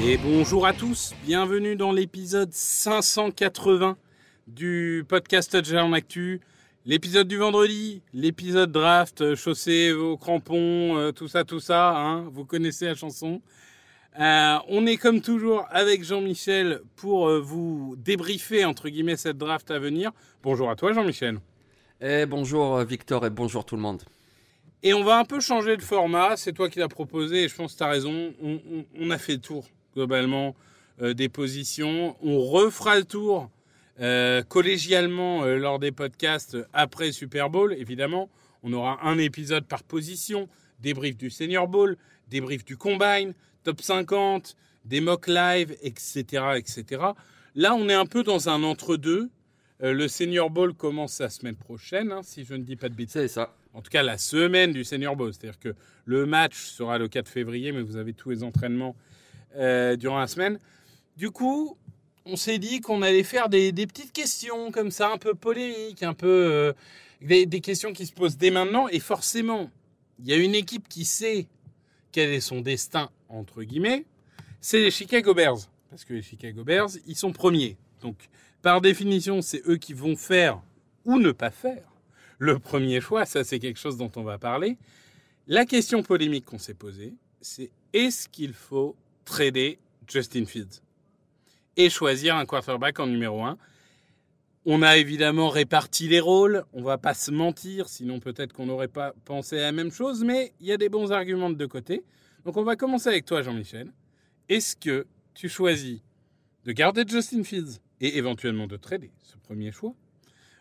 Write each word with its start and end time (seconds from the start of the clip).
Et 0.00 0.16
bonjour 0.18 0.66
à 0.66 0.72
tous, 0.72 1.14
bienvenue 1.24 1.76
dans 1.76 1.92
l'épisode 1.92 2.52
580 2.52 3.96
du 4.46 5.04
podcast 5.08 5.50
Touchdown 5.52 5.94
Actu. 5.94 6.40
L'épisode 6.84 7.28
du 7.28 7.36
vendredi, 7.36 8.02
l'épisode 8.12 8.70
draft, 8.70 9.20
euh, 9.20 9.36
chaussez 9.36 9.92
vos 9.92 10.16
crampons, 10.16 10.96
euh, 10.96 11.12
tout 11.12 11.28
ça, 11.28 11.44
tout 11.44 11.60
ça, 11.60 11.96
hein, 11.96 12.28
vous 12.32 12.44
connaissez 12.44 12.86
la 12.86 12.94
chanson. 12.94 13.42
Euh, 14.20 14.56
on 14.68 14.86
est 14.86 14.96
comme 14.96 15.20
toujours 15.20 15.66
avec 15.70 16.04
Jean-Michel 16.04 16.80
pour 16.96 17.28
vous 17.40 17.96
débriefer 17.98 18.64
entre 18.64 18.88
guillemets 18.88 19.16
cette 19.16 19.38
draft 19.38 19.70
à 19.70 19.78
venir. 19.78 20.12
Bonjour 20.42 20.70
à 20.70 20.76
toi 20.76 20.92
Jean-Michel. 20.92 21.38
Eh, 22.02 22.26
bonjour 22.26 22.76
euh, 22.76 22.84
Victor 22.84 23.24
et 23.24 23.30
bonjour 23.30 23.64
tout 23.64 23.74
le 23.74 23.80
monde. 23.80 24.02
Et 24.82 24.92
on 24.92 25.02
va 25.02 25.18
un 25.18 25.24
peu 25.24 25.40
changer 25.40 25.78
de 25.78 25.82
format, 25.82 26.36
c'est 26.36 26.52
toi 26.52 26.68
qui 26.68 26.78
l'as 26.78 26.88
proposé 26.88 27.44
et 27.44 27.48
je 27.48 27.54
pense 27.54 27.72
que 27.72 27.78
tu 27.78 27.84
as 27.84 27.88
raison. 27.88 28.34
On, 29.00 29.10
a 29.10 29.16
fait 29.16 29.32
le 29.32 29.40
tour 29.40 29.64
globalement 29.94 30.54
euh, 31.00 31.14
des 31.14 31.30
positions. 31.30 32.14
On 32.22 32.40
refera 32.40 32.98
le 32.98 33.04
tour 33.04 33.48
euh, 34.00 34.42
collégialement 34.42 35.46
lors 35.46 35.78
des 35.78 35.90
podcasts 35.90 36.58
après 36.74 37.12
Super 37.12 37.48
Bowl, 37.48 37.72
évidemment. 37.72 38.28
On 38.62 38.74
aura 38.74 38.98
un 39.02 39.16
épisode 39.16 39.64
par 39.64 39.82
position, 39.82 40.50
débrief 40.80 41.16
du 41.16 41.30
Senior 41.30 41.66
Bowl, 41.66 41.96
débrief 42.28 42.62
du 42.62 42.76
Combine, 42.76 43.32
top 43.64 43.80
50, 43.80 44.54
des 44.84 45.00
mock 45.00 45.28
live, 45.28 45.74
etc., 45.80 46.24
etc. 46.56 46.84
Là, 47.54 47.74
on 47.74 47.88
est 47.88 47.94
un 47.94 48.04
peu 48.04 48.22
dans 48.22 48.50
un 48.50 48.62
entre-deux. 48.64 49.30
Euh, 49.82 49.92
le 49.92 50.08
Senior 50.08 50.50
Bowl 50.50 50.74
commence 50.74 51.20
la 51.20 51.28
semaine 51.28 51.56
prochaine, 51.56 52.10
hein, 52.12 52.20
si 52.22 52.44
je 52.44 52.54
ne 52.54 52.62
dis 52.62 52.76
pas 52.76 52.88
de 52.88 52.94
bêtises 52.94 53.12
C'est 53.12 53.28
ça. 53.28 53.54
en 53.74 53.82
tout 53.82 53.90
cas 53.90 54.02
la 54.02 54.16
semaine 54.18 54.72
du 54.72 54.84
Senior 54.84 55.16
Bowl. 55.16 55.32
C'est-à-dire 55.34 55.58
que 55.58 55.74
le 56.06 56.24
match 56.26 56.56
sera 56.56 56.98
le 56.98 57.08
4 57.08 57.28
février, 57.28 57.72
mais 57.72 57.82
vous 57.82 57.96
avez 57.96 58.14
tous 58.14 58.30
les 58.30 58.42
entraînements 58.42 58.96
euh, 59.56 59.96
durant 59.96 60.18
la 60.18 60.26
semaine. 60.28 60.58
Du 61.16 61.30
coup, 61.30 61.76
on 62.24 62.36
s'est 62.36 62.58
dit 62.58 62.80
qu'on 62.80 63.02
allait 63.02 63.22
faire 63.22 63.48
des, 63.48 63.72
des 63.72 63.86
petites 63.86 64.12
questions 64.12 64.70
comme 64.70 64.90
ça, 64.90 65.10
un 65.12 65.18
peu 65.18 65.34
polémiques, 65.34 66.02
un 66.02 66.14
peu 66.14 66.26
euh, 66.28 66.72
des, 67.20 67.44
des 67.46 67.60
questions 67.60 67.92
qui 67.92 68.06
se 68.06 68.12
posent 68.12 68.36
dès 68.38 68.50
maintenant. 68.50 68.88
Et 68.88 68.98
forcément, 68.98 69.70
il 70.20 70.26
y 70.28 70.32
a 70.32 70.36
une 70.36 70.54
équipe 70.54 70.88
qui 70.88 71.04
sait 71.04 71.46
quel 72.12 72.30
est 72.30 72.40
son 72.40 72.62
destin, 72.62 73.10
entre 73.28 73.62
guillemets, 73.62 74.06
c'est 74.62 74.80
les 74.80 74.90
Chicago 74.90 75.34
Bears. 75.34 75.68
Parce 75.90 76.04
que 76.04 76.14
les 76.14 76.22
Chicago 76.22 76.64
Bears, 76.64 76.88
ils 77.06 77.14
sont 77.14 77.32
premiers. 77.32 77.76
Donc, 78.00 78.16
par 78.66 78.80
définition, 78.80 79.42
c'est 79.42 79.62
eux 79.68 79.76
qui 79.76 79.92
vont 79.92 80.16
faire 80.16 80.60
ou 81.04 81.20
ne 81.20 81.30
pas 81.30 81.52
faire 81.52 81.86
le 82.40 82.58
premier 82.58 83.00
choix, 83.00 83.24
ça 83.24 83.44
c'est 83.44 83.60
quelque 83.60 83.78
chose 83.78 83.96
dont 83.96 84.10
on 84.16 84.24
va 84.24 84.38
parler. 84.38 84.76
La 85.46 85.64
question 85.64 86.02
polémique 86.02 86.46
qu'on 86.46 86.58
s'est 86.58 86.74
posée, 86.74 87.14
c'est 87.40 87.70
est-ce 87.92 88.28
qu'il 88.28 88.52
faut 88.54 88.96
trader 89.24 89.78
Justin 90.08 90.46
Fields 90.46 90.82
et 91.76 91.88
choisir 91.88 92.34
un 92.34 92.44
quarterback 92.44 92.98
en 92.98 93.06
numéro 93.06 93.44
1 93.44 93.56
On 94.64 94.82
a 94.82 94.96
évidemment 94.96 95.48
réparti 95.48 96.08
les 96.08 96.18
rôles, 96.18 96.64
on 96.72 96.82
va 96.82 96.98
pas 96.98 97.14
se 97.14 97.30
mentir, 97.30 97.88
sinon 97.88 98.18
peut-être 98.18 98.52
qu'on 98.52 98.66
n'aurait 98.66 98.88
pas 98.88 99.14
pensé 99.24 99.60
à 99.60 99.62
la 99.62 99.70
même 99.70 99.92
chose, 99.92 100.24
mais 100.24 100.52
il 100.58 100.66
y 100.66 100.72
a 100.72 100.76
des 100.76 100.88
bons 100.88 101.12
arguments 101.12 101.50
de 101.50 101.54
deux 101.54 101.68
côtés. 101.68 102.02
Donc 102.44 102.56
on 102.56 102.64
va 102.64 102.74
commencer 102.74 103.10
avec 103.10 103.26
toi 103.26 103.42
Jean-Michel. 103.42 103.92
Est-ce 104.48 104.74
que 104.74 105.06
tu 105.34 105.48
choisis 105.48 106.00
de 106.64 106.72
garder 106.72 107.04
Justin 107.06 107.44
Fields 107.44 107.78
et 108.00 108.18
éventuellement 108.18 108.66
de 108.66 108.76
trader 108.76 109.10
ce 109.22 109.36
premier 109.36 109.72
choix 109.72 109.94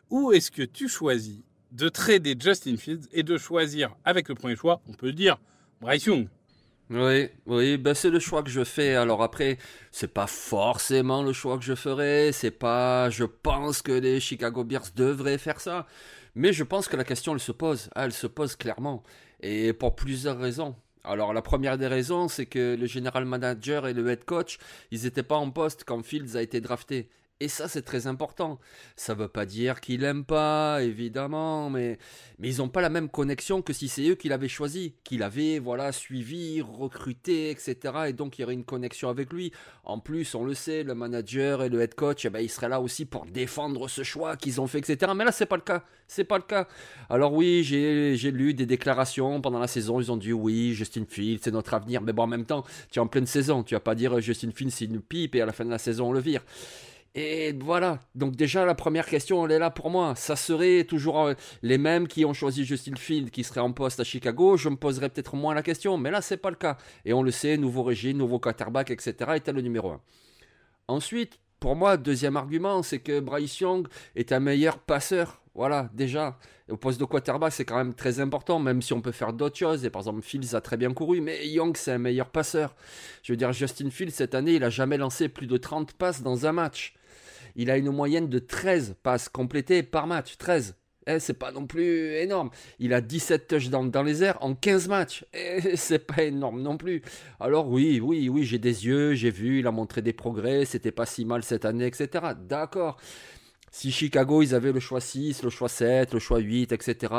ou 0.09 0.31
est-ce 0.31 0.51
que 0.51 0.61
tu 0.61 0.87
choisis 0.87 1.41
de 1.71 1.89
trader 1.89 2.35
Justin 2.39 2.77
Fields 2.77 3.07
et 3.11 3.23
de 3.23 3.37
choisir 3.37 3.95
avec 4.05 4.29
le 4.29 4.35
premier 4.35 4.55
choix, 4.55 4.81
on 4.87 4.93
peut 4.93 5.11
dire, 5.11 5.37
Bryce 5.81 6.05
Young? 6.05 6.27
Oui, 6.91 7.29
oui, 7.47 7.77
ben 7.77 7.95
c'est 7.95 8.11
le 8.11 8.19
choix 8.19 8.43
que 8.43 8.49
je 8.49 8.63
fais. 8.63 8.93
Alors 8.93 9.23
après, 9.23 9.57
c'est 9.91 10.13
pas 10.13 10.27
forcément 10.27 11.23
le 11.23 11.33
choix 11.33 11.57
que 11.57 11.63
je 11.63 11.73
ferai. 11.73 12.31
C'est 12.31 12.51
pas, 12.51 13.09
je 13.09 13.23
pense 13.23 13.81
que 13.81 13.91
les 13.91 14.19
Chicago 14.19 14.63
Bears 14.63 14.91
devraient 14.95 15.39
faire 15.39 15.59
ça. 15.59 15.87
Mais 16.35 16.53
je 16.53 16.63
pense 16.63 16.87
que 16.87 16.95
la 16.95 17.03
question, 17.03 17.33
elle 17.33 17.39
se 17.39 17.51
pose. 17.51 17.89
Ah, 17.95 18.05
Elle 18.05 18.13
se 18.13 18.27
pose 18.27 18.55
clairement. 18.55 19.03
Et 19.41 19.73
pour 19.73 19.95
plusieurs 19.95 20.37
raisons. 20.37 20.75
Alors 21.03 21.33
la 21.33 21.41
première 21.41 21.77
des 21.77 21.87
raisons, 21.87 22.27
c'est 22.27 22.45
que 22.45 22.75
le 22.79 22.85
général 22.85 23.25
manager 23.25 23.87
et 23.87 23.93
le 23.93 24.07
head 24.09 24.23
coach, 24.23 24.59
ils 24.91 25.03
n'étaient 25.03 25.23
pas 25.23 25.35
en 25.37 25.49
poste 25.49 25.83
quand 25.85 26.03
Fields 26.03 26.35
a 26.35 26.41
été 26.41 26.61
drafté. 26.61 27.09
Et 27.41 27.49
ça, 27.49 27.67
c'est 27.67 27.81
très 27.81 28.07
important. 28.07 28.59
Ça 28.95 29.13
veut 29.13 29.27
pas 29.27 29.45
dire 29.45 29.81
qu'il 29.81 30.05
aime 30.05 30.23
pas, 30.23 30.81
évidemment, 30.81 31.69
mais, 31.69 31.97
ils 32.41 32.59
n'ont 32.59 32.69
pas 32.69 32.79
la 32.79 32.89
même 32.89 33.09
connexion 33.09 33.61
que 33.61 33.73
si 33.73 33.89
c'est 33.89 34.07
eux 34.07 34.15
qui 34.15 34.29
l'avaient 34.29 34.47
choisi, 34.47 34.95
qui 35.03 35.17
l'avaient 35.17 35.59
voilà, 35.59 35.91
suivi, 35.91 36.61
recruté, 36.61 37.49
etc. 37.49 37.75
Et 38.07 38.13
donc, 38.13 38.39
il 38.39 38.43
y 38.43 38.45
aurait 38.45 38.53
une 38.53 38.63
connexion 38.63 39.09
avec 39.09 39.33
lui. 39.33 39.51
En 39.83 39.99
plus, 39.99 40.33
on 40.33 40.45
le 40.45 40.53
sait, 40.53 40.83
le 40.83 40.95
manager 40.95 41.61
et 41.61 41.67
le 41.67 41.81
head 41.81 41.93
coach, 41.93 42.23
eh 42.23 42.29
ben, 42.29 42.39
ils 42.39 42.49
seraient 42.49 42.69
là 42.69 42.79
aussi 42.79 43.03
pour 43.03 43.25
défendre 43.25 43.89
ce 43.89 44.03
choix 44.03 44.37
qu'ils 44.37 44.61
ont 44.61 44.67
fait, 44.67 44.79
etc. 44.79 45.11
Mais 45.13 45.25
là, 45.25 45.33
c'est 45.33 45.45
pas 45.45 45.57
le 45.57 45.61
cas. 45.61 45.83
C'est 46.07 46.23
pas 46.23 46.37
le 46.37 46.43
cas. 46.43 46.69
Alors 47.09 47.33
oui, 47.33 47.63
j'ai 47.63 48.15
j'ai 48.15 48.31
lu 48.31 48.53
des 48.53 48.65
déclarations 48.65 49.41
pendant 49.41 49.59
la 49.59 49.67
saison. 49.67 49.99
Ils 49.99 50.09
ont 50.09 50.17
dit 50.17 50.31
oui, 50.31 50.73
Justin 50.73 51.03
Fields, 51.09 51.39
c'est 51.43 51.51
notre 51.51 51.73
avenir. 51.73 52.01
Mais 52.01 52.13
bon, 52.13 52.23
en 52.23 52.27
même 52.27 52.45
temps, 52.45 52.63
tu 52.91 52.99
es 52.99 53.01
en 53.01 53.07
pleine 53.07 53.25
saison. 53.25 53.63
Tu 53.63 53.73
vas 53.73 53.81
pas 53.81 53.95
dire 53.95 54.21
Justin 54.21 54.51
Fields, 54.51 54.71
c'est 54.71 54.85
une 54.85 55.01
pipe 55.01 55.35
et 55.35 55.41
à 55.41 55.45
la 55.45 55.51
fin 55.51 55.65
de 55.65 55.71
la 55.71 55.79
saison, 55.79 56.09
on 56.09 56.13
le 56.13 56.21
vire. 56.21 56.41
Et 57.17 57.53
voilà, 57.53 57.99
donc 58.13 58.35
déjà 58.35 58.65
la 58.65 58.75
première 58.75 59.05
question, 59.05 59.45
elle 59.45 59.53
est 59.53 59.59
là 59.59 59.71
pour 59.71 59.89
moi. 59.89 60.15
Ça 60.15 60.35
serait 60.35 60.83
toujours 60.83 61.21
euh, 61.21 61.33
les 61.61 61.77
mêmes 61.77 62.09
qui 62.09 62.25
ont 62.25 62.33
choisi 62.33 62.65
Justin 62.65 62.97
Field 62.97 63.31
qui 63.31 63.45
seraient 63.45 63.61
en 63.61 63.71
poste 63.71 64.01
à 64.01 64.03
Chicago. 64.03 64.57
Je 64.57 64.67
me 64.67 64.75
poserais 64.75 65.07
peut-être 65.07 65.37
moins 65.37 65.53
la 65.53 65.63
question, 65.63 65.97
mais 65.97 66.11
là 66.11 66.21
c'est 66.21 66.35
pas 66.35 66.49
le 66.49 66.57
cas. 66.57 66.77
Et 67.05 67.13
on 67.13 67.23
le 67.23 67.31
sait, 67.31 67.55
nouveau 67.55 67.83
régime, 67.83 68.17
nouveau 68.17 68.37
quarterback, 68.37 68.91
etc. 68.91 69.15
était 69.35 69.53
le 69.53 69.61
numéro 69.61 69.91
1. 69.91 70.01
Ensuite, 70.89 71.39
pour 71.61 71.77
moi, 71.77 71.95
deuxième 71.95 72.35
argument, 72.35 72.83
c'est 72.83 72.99
que 72.99 73.21
Bryce 73.21 73.61
Young 73.61 73.87
est 74.17 74.33
un 74.33 74.41
meilleur 74.41 74.77
passeur. 74.77 75.41
Voilà, 75.55 75.89
déjà. 75.93 76.37
Au 76.69 76.75
poste 76.75 76.99
de 76.99 77.05
quarterback, 77.05 77.53
c'est 77.53 77.63
quand 77.63 77.77
même 77.77 77.93
très 77.93 78.19
important, 78.19 78.59
même 78.59 78.81
si 78.81 78.91
on 78.91 78.99
peut 78.99 79.13
faire 79.13 79.31
d'autres 79.31 79.57
choses. 79.57 79.85
Et 79.85 79.89
par 79.89 80.01
exemple, 80.01 80.21
Fields 80.21 80.53
a 80.53 80.61
très 80.61 80.75
bien 80.75 80.93
couru, 80.93 81.21
mais 81.21 81.47
Young, 81.47 81.77
c'est 81.77 81.93
un 81.93 81.97
meilleur 81.97 82.29
passeur. 82.29 82.75
Je 83.23 83.31
veux 83.31 83.37
dire, 83.37 83.53
Justin 83.53 83.89
Fields, 83.89 84.11
cette 84.11 84.35
année, 84.35 84.55
il 84.55 84.63
a 84.63 84.69
jamais 84.69 84.97
lancé 84.97 85.29
plus 85.29 85.47
de 85.47 85.55
30 85.55 85.93
passes 85.93 86.21
dans 86.21 86.45
un 86.45 86.51
match. 86.51 86.93
Il 87.55 87.71
a 87.71 87.77
une 87.77 87.91
moyenne 87.91 88.29
de 88.29 88.39
13 88.39 88.95
passes 89.01 89.29
complétées 89.29 89.83
par 89.83 90.07
match. 90.07 90.37
13. 90.37 90.75
Eh, 91.07 91.19
c'est 91.19 91.35
pas 91.35 91.51
non 91.51 91.67
plus 91.67 92.15
énorme. 92.15 92.49
Il 92.79 92.93
a 92.93 93.01
17 93.01 93.47
touchdowns 93.47 93.91
dans 93.91 94.01
les 94.01 94.23
airs 94.23 94.37
en 94.41 94.55
15 94.55 94.87
matchs. 94.87 95.25
Eh, 95.33 95.77
c'est 95.77 95.99
pas 95.99 96.23
énorme 96.23 96.61
non 96.61 96.77
plus. 96.77 97.01
Alors 97.39 97.69
oui, 97.69 97.99
oui, 98.01 98.29
oui, 98.29 98.43
j'ai 98.43 98.57
des 98.57 98.85
yeux, 98.85 99.13
j'ai 99.13 99.29
vu, 99.29 99.59
il 99.59 99.67
a 99.67 99.71
montré 99.71 100.01
des 100.01 100.13
progrès, 100.13 100.65
c'était 100.65 100.91
pas 100.91 101.05
si 101.05 101.23
mal 101.23 101.43
cette 101.43 101.65
année, 101.65 101.85
etc. 101.85 102.33
D'accord. 102.47 102.97
Si 103.71 103.91
Chicago, 103.91 104.41
ils 104.41 104.55
avaient 104.55 104.71
le 104.71 104.79
choix 104.79 105.01
6, 105.01 105.43
le 105.43 105.49
choix 105.49 105.69
7, 105.69 106.13
le 106.13 106.19
choix 106.19 106.39
8, 106.39 106.71
etc. 106.71 107.13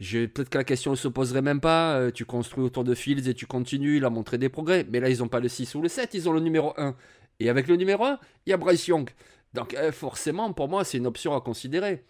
Peut-être 0.00 0.50
que 0.50 0.58
la 0.58 0.64
question 0.64 0.90
ne 0.90 0.96
se 0.96 1.08
poserait 1.08 1.42
même 1.42 1.60
pas. 1.60 1.96
Euh, 1.96 2.10
tu 2.10 2.24
construis 2.24 2.64
autour 2.64 2.84
de 2.84 2.94
Fields 2.94 3.28
et 3.28 3.34
tu 3.34 3.46
continues, 3.46 3.98
il 3.98 4.04
a 4.04 4.10
montré 4.10 4.36
des 4.36 4.48
progrès. 4.48 4.84
Mais 4.90 4.98
là, 5.00 5.08
ils 5.08 5.18
n'ont 5.18 5.28
pas 5.28 5.40
le 5.40 5.48
6 5.48 5.74
ou 5.76 5.80
le 5.80 5.88
7, 5.88 6.12
ils 6.14 6.28
ont 6.28 6.32
le 6.32 6.40
numéro 6.40 6.74
1. 6.76 6.96
Et 7.40 7.48
avec 7.48 7.68
le 7.68 7.76
numéro 7.76 8.04
1, 8.04 8.18
il 8.46 8.50
y 8.50 8.52
a 8.52 8.56
Bryce 8.56 8.88
Young. 8.88 9.08
Donc 9.54 9.74
euh, 9.74 9.92
forcément, 9.92 10.52
pour 10.52 10.68
moi, 10.68 10.84
c'est 10.84 10.98
une 10.98 11.06
option 11.06 11.34
à 11.34 11.40
considérer. 11.40 12.04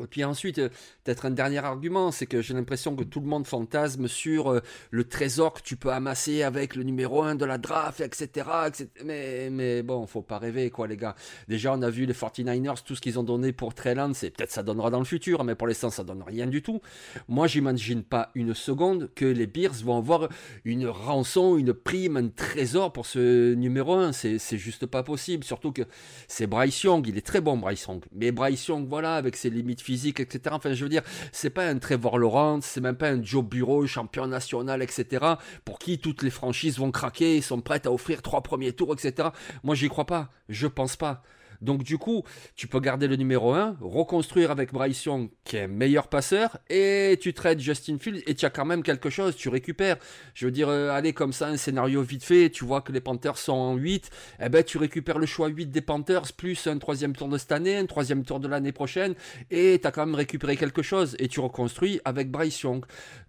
Et 0.00 0.06
puis 0.06 0.24
ensuite, 0.24 0.58
euh, 0.58 0.70
peut-être 1.04 1.26
un 1.26 1.30
dernier 1.30 1.58
argument, 1.58 2.12
c'est 2.12 2.26
que 2.26 2.40
j'ai 2.40 2.54
l'impression 2.54 2.96
que 2.96 3.04
tout 3.04 3.20
le 3.20 3.26
monde 3.26 3.46
fantasme 3.46 4.08
sur 4.08 4.50
euh, 4.50 4.60
le 4.90 5.04
trésor 5.04 5.52
que 5.52 5.60
tu 5.60 5.76
peux 5.76 5.90
amasser 5.90 6.42
avec 6.42 6.76
le 6.76 6.82
numéro 6.82 7.22
1 7.22 7.34
de 7.34 7.44
la 7.44 7.58
draft, 7.58 8.00
etc. 8.00 8.46
etc. 8.66 8.88
Mais, 9.04 9.50
mais 9.50 9.82
bon, 9.82 10.06
faut 10.06 10.22
pas 10.22 10.38
rêver, 10.38 10.70
quoi, 10.70 10.86
les 10.86 10.96
gars. 10.96 11.14
Déjà, 11.48 11.74
on 11.74 11.82
a 11.82 11.90
vu 11.90 12.06
les 12.06 12.14
49ers, 12.14 12.82
tout 12.84 12.94
ce 12.94 13.02
qu'ils 13.02 13.18
ont 13.18 13.22
donné 13.22 13.52
pour 13.52 13.74
Trey 13.74 13.94
Lance, 13.94 14.22
et 14.22 14.30
peut-être 14.30 14.50
ça 14.50 14.62
donnera 14.62 14.90
dans 14.90 14.98
le 14.98 15.04
futur, 15.04 15.44
mais 15.44 15.54
pour 15.54 15.66
l'instant, 15.66 15.90
ça 15.90 16.04
donne 16.04 16.22
rien 16.22 16.46
du 16.46 16.62
tout. 16.62 16.80
Moi, 17.28 17.46
j'imagine 17.46 18.02
pas 18.02 18.30
une 18.34 18.54
seconde 18.54 19.10
que 19.14 19.26
les 19.26 19.46
Bears 19.46 19.74
vont 19.84 19.98
avoir 19.98 20.28
une 20.64 20.86
rançon, 20.86 21.58
une 21.58 21.74
prime, 21.74 22.16
un 22.16 22.28
trésor 22.28 22.94
pour 22.94 23.04
ce 23.04 23.52
numéro 23.52 23.94
1. 23.94 24.12
C'est, 24.12 24.38
c'est 24.38 24.58
juste 24.58 24.86
pas 24.86 25.02
possible. 25.02 25.44
Surtout 25.44 25.72
que 25.72 25.82
c'est 26.28 26.46
Bryce 26.46 26.82
Young, 26.82 27.06
il 27.06 27.18
est 27.18 27.26
très 27.26 27.42
bon, 27.42 27.58
Bryce 27.58 27.84
Young. 27.86 28.02
Mais 28.12 28.32
Bryce 28.32 28.66
Young, 28.68 28.88
voilà, 28.88 29.16
avec 29.16 29.36
ses 29.36 29.50
limites 29.50 29.81
physique, 29.82 30.20
etc. 30.20 30.54
Enfin, 30.56 30.72
je 30.72 30.82
veux 30.82 30.88
dire, 30.88 31.02
c'est 31.32 31.50
pas 31.50 31.66
un 31.66 31.78
Trevor 31.78 32.18
Lawrence, 32.18 32.64
c'est 32.64 32.80
même 32.80 32.96
pas 32.96 33.10
un 33.10 33.22
Joe 33.22 33.44
Bureau, 33.44 33.86
champion 33.86 34.26
national, 34.26 34.82
etc. 34.82 35.26
Pour 35.64 35.78
qui 35.78 35.98
toutes 35.98 36.22
les 36.22 36.30
franchises 36.30 36.78
vont 36.78 36.90
craquer, 36.90 37.40
sont 37.40 37.60
prêtes 37.60 37.86
à 37.86 37.92
offrir 37.92 38.22
trois 38.22 38.42
premiers 38.42 38.72
tours, 38.72 38.92
etc. 38.94 39.28
Moi, 39.62 39.74
j'y 39.74 39.88
crois 39.88 40.06
pas. 40.06 40.30
Je 40.48 40.66
pense 40.66 40.96
pas. 40.96 41.22
Donc 41.62 41.82
du 41.82 41.98
coup, 41.98 42.22
tu 42.54 42.68
peux 42.68 42.80
garder 42.80 43.08
le 43.08 43.16
numéro 43.16 43.52
1, 43.52 43.76
reconstruire 43.80 44.50
avec 44.50 44.72
Bryce 44.72 45.08
qui 45.44 45.56
est 45.56 45.66
meilleur 45.66 46.08
passeur, 46.08 46.58
et 46.70 47.18
tu 47.20 47.34
traites 47.34 47.58
Justin 47.60 47.98
Fields, 47.98 48.22
et 48.26 48.34
tu 48.34 48.44
as 48.44 48.50
quand 48.50 48.64
même 48.64 48.82
quelque 48.82 49.10
chose, 49.10 49.34
tu 49.34 49.48
récupères. 49.48 49.96
Je 50.34 50.46
veux 50.46 50.52
dire, 50.52 50.68
euh, 50.68 50.90
allez 50.90 51.12
comme 51.12 51.32
ça, 51.32 51.48
un 51.48 51.56
scénario 51.56 52.02
vite 52.02 52.24
fait, 52.24 52.50
tu 52.50 52.64
vois 52.64 52.82
que 52.82 52.92
les 52.92 53.00
Panthers 53.00 53.38
sont 53.38 53.52
en 53.52 53.74
8, 53.74 54.10
eh 54.40 54.48
ben 54.48 54.62
tu 54.62 54.78
récupères 54.78 55.18
le 55.18 55.26
choix 55.26 55.48
8 55.48 55.66
des 55.66 55.80
Panthers, 55.80 56.32
plus 56.36 56.66
un 56.66 56.78
troisième 56.78 57.14
tour 57.16 57.28
de 57.28 57.38
cette 57.38 57.52
année, 57.52 57.76
un 57.76 57.86
troisième 57.86 58.24
tour 58.24 58.38
de 58.38 58.48
l'année 58.48 58.72
prochaine, 58.72 59.14
et 59.50 59.78
tu 59.80 59.86
as 59.86 59.90
quand 59.90 60.06
même 60.06 60.14
récupéré 60.14 60.56
quelque 60.56 60.82
chose, 60.82 61.16
et 61.18 61.28
tu 61.28 61.40
reconstruis 61.40 62.00
avec 62.04 62.30
Bryce. 62.30 62.52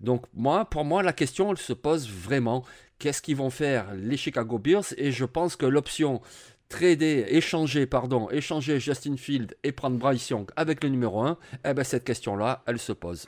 Donc 0.01 0.25
moi, 0.33 0.65
pour 0.65 0.85
moi, 0.85 1.03
la 1.03 1.13
question, 1.13 1.51
elle 1.51 1.57
se 1.57 1.73
pose 1.73 2.09
vraiment. 2.09 2.63
Qu'est-ce 2.99 3.21
qu'ils 3.21 3.35
vont 3.35 3.49
faire 3.49 3.93
les 3.95 4.17
Chicago 4.17 4.59
Bears? 4.59 4.93
Et 4.97 5.11
je 5.11 5.25
pense 5.25 5.55
que 5.55 5.65
l'option 5.65 6.21
trader, 6.69 7.25
échanger, 7.29 7.85
pardon, 7.85 8.29
échanger 8.29 8.79
Justin 8.79 9.17
Field 9.17 9.55
et 9.63 9.71
prendre 9.71 9.97
Bryce 9.97 10.29
Young 10.29 10.49
avec 10.55 10.83
le 10.83 10.89
numéro 10.89 11.21
1, 11.21 11.37
eh 11.65 11.73
ben 11.73 11.83
cette 11.83 12.03
question-là, 12.03 12.63
elle 12.65 12.79
se 12.79 12.93
pose. 12.93 13.27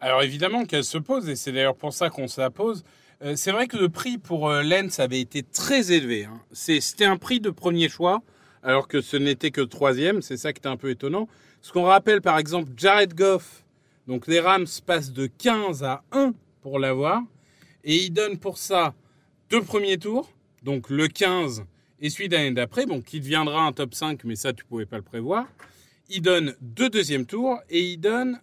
Alors 0.00 0.22
évidemment 0.22 0.64
qu'elle 0.64 0.84
se 0.84 0.98
pose, 0.98 1.28
et 1.28 1.36
c'est 1.36 1.52
d'ailleurs 1.52 1.76
pour 1.76 1.92
ça 1.92 2.08
qu'on 2.08 2.28
se 2.28 2.40
la 2.40 2.50
pose. 2.50 2.84
Euh, 3.22 3.34
c'est 3.36 3.50
vrai 3.50 3.66
que 3.66 3.76
le 3.76 3.88
prix 3.88 4.16
pour 4.16 4.48
euh, 4.48 4.62
Lens 4.62 5.00
avait 5.00 5.20
été 5.20 5.42
très 5.42 5.90
élevé. 5.90 6.24
Hein. 6.24 6.40
C'était 6.52 7.04
un 7.04 7.16
prix 7.16 7.40
de 7.40 7.50
premier 7.50 7.88
choix, 7.88 8.22
alors 8.62 8.86
que 8.86 9.00
ce 9.00 9.16
n'était 9.16 9.50
que 9.50 9.60
troisième. 9.60 10.22
C'est 10.22 10.36
ça 10.36 10.52
qui 10.52 10.60
était 10.60 10.68
un 10.68 10.76
peu 10.76 10.90
étonnant. 10.90 11.28
Ce 11.62 11.72
qu'on 11.72 11.84
rappelle 11.84 12.20
par 12.20 12.38
exemple 12.38 12.70
Jared 12.76 13.14
Goff, 13.14 13.64
donc 14.06 14.28
les 14.28 14.38
Rams 14.38 14.66
passent 14.86 15.12
de 15.12 15.26
15 15.26 15.82
à 15.82 16.04
1 16.12 16.32
pour 16.62 16.78
l'avoir, 16.78 17.22
et 17.82 17.96
ils 17.96 18.10
donnent 18.10 18.38
pour 18.38 18.56
ça 18.56 18.94
deux 19.50 19.62
premiers 19.62 19.98
tours, 19.98 20.30
donc 20.62 20.88
le 20.90 21.08
15 21.08 21.64
et 22.00 22.10
celui 22.10 22.28
d'année 22.28 22.52
d'après, 22.52 22.86
bon, 22.86 23.00
qui 23.00 23.20
deviendra 23.20 23.62
un 23.62 23.72
top 23.72 23.94
5, 23.94 24.24
mais 24.24 24.36
ça, 24.36 24.52
tu 24.52 24.64
pouvais 24.64 24.86
pas 24.86 24.96
le 24.96 25.02
prévoir. 25.02 25.46
Il 26.08 26.22
donne 26.22 26.54
deux 26.60 26.88
deuxièmes 26.88 27.26
tours 27.26 27.60
et 27.68 27.80
il 27.80 27.98
donne 27.98 28.40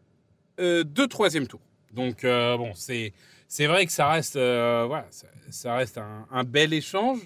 euh, 0.60 0.84
deux 0.84 1.08
troisièmes 1.08 1.48
tours. 1.48 1.62
Donc, 1.94 2.26
euh, 2.26 2.58
bon, 2.58 2.74
c'est, 2.76 3.14
c'est 3.48 3.68
vrai 3.68 3.86
que 3.86 3.92
ça 3.92 4.10
reste, 4.10 4.36
euh, 4.36 4.86
voilà, 4.88 5.08
ça, 5.50 5.76
reste 5.76 5.98
un, 5.98 6.44
bel 6.44 6.74
échange. 6.74 7.20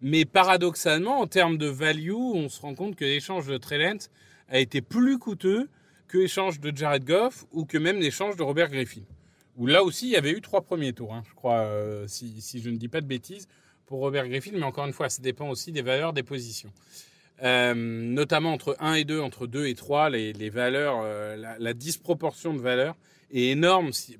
Mais 0.00 0.24
paradoxalement, 0.24 1.20
en 1.20 1.26
termes 1.26 1.58
de 1.58 1.66
value, 1.66 2.12
on 2.12 2.48
se 2.48 2.60
rend 2.60 2.74
compte 2.74 2.94
que 2.94 3.04
l'échange 3.04 3.46
de 3.46 3.56
Trellent 3.56 3.98
a 4.48 4.58
été 4.60 4.80
plus 4.80 5.18
coûteux 5.18 5.68
que 6.06 6.18
l'échange 6.18 6.60
de 6.60 6.74
Jared 6.76 7.04
Goff 7.04 7.46
ou 7.52 7.64
que 7.64 7.78
même 7.78 7.98
l'échange 7.98 8.36
de 8.36 8.42
Robert 8.42 8.70
Griffin. 8.70 9.02
Où 9.56 9.66
là 9.66 9.82
aussi, 9.82 10.06
il 10.06 10.12
y 10.12 10.16
avait 10.16 10.30
eu 10.30 10.40
trois 10.40 10.62
premiers 10.62 10.92
tours, 10.92 11.12
hein, 11.12 11.22
je 11.28 11.34
crois, 11.34 11.68
si 12.06 12.60
je 12.62 12.70
ne 12.70 12.76
dis 12.76 12.86
pas 12.86 13.00
de 13.00 13.06
bêtises 13.06 13.48
pour 13.88 14.00
Robert 14.00 14.28
Griffin, 14.28 14.50
mais 14.52 14.64
encore 14.64 14.86
une 14.86 14.92
fois, 14.92 15.08
ça 15.08 15.22
dépend 15.22 15.48
aussi 15.48 15.72
des 15.72 15.80
valeurs 15.80 16.12
des 16.12 16.22
positions. 16.22 16.70
Euh, 17.42 17.72
notamment 17.74 18.52
entre 18.52 18.76
1 18.80 18.94
et 18.94 19.04
2, 19.04 19.18
entre 19.18 19.46
2 19.46 19.66
et 19.66 19.74
3, 19.74 20.10
les, 20.10 20.50
valeurs, 20.50 21.00
euh, 21.02 21.56
la, 21.58 21.72
disproportion 21.72 22.52
de 22.52 22.60
valeurs 22.60 22.96
est 23.30 23.46
énorme. 23.46 23.94
Si, 23.94 24.18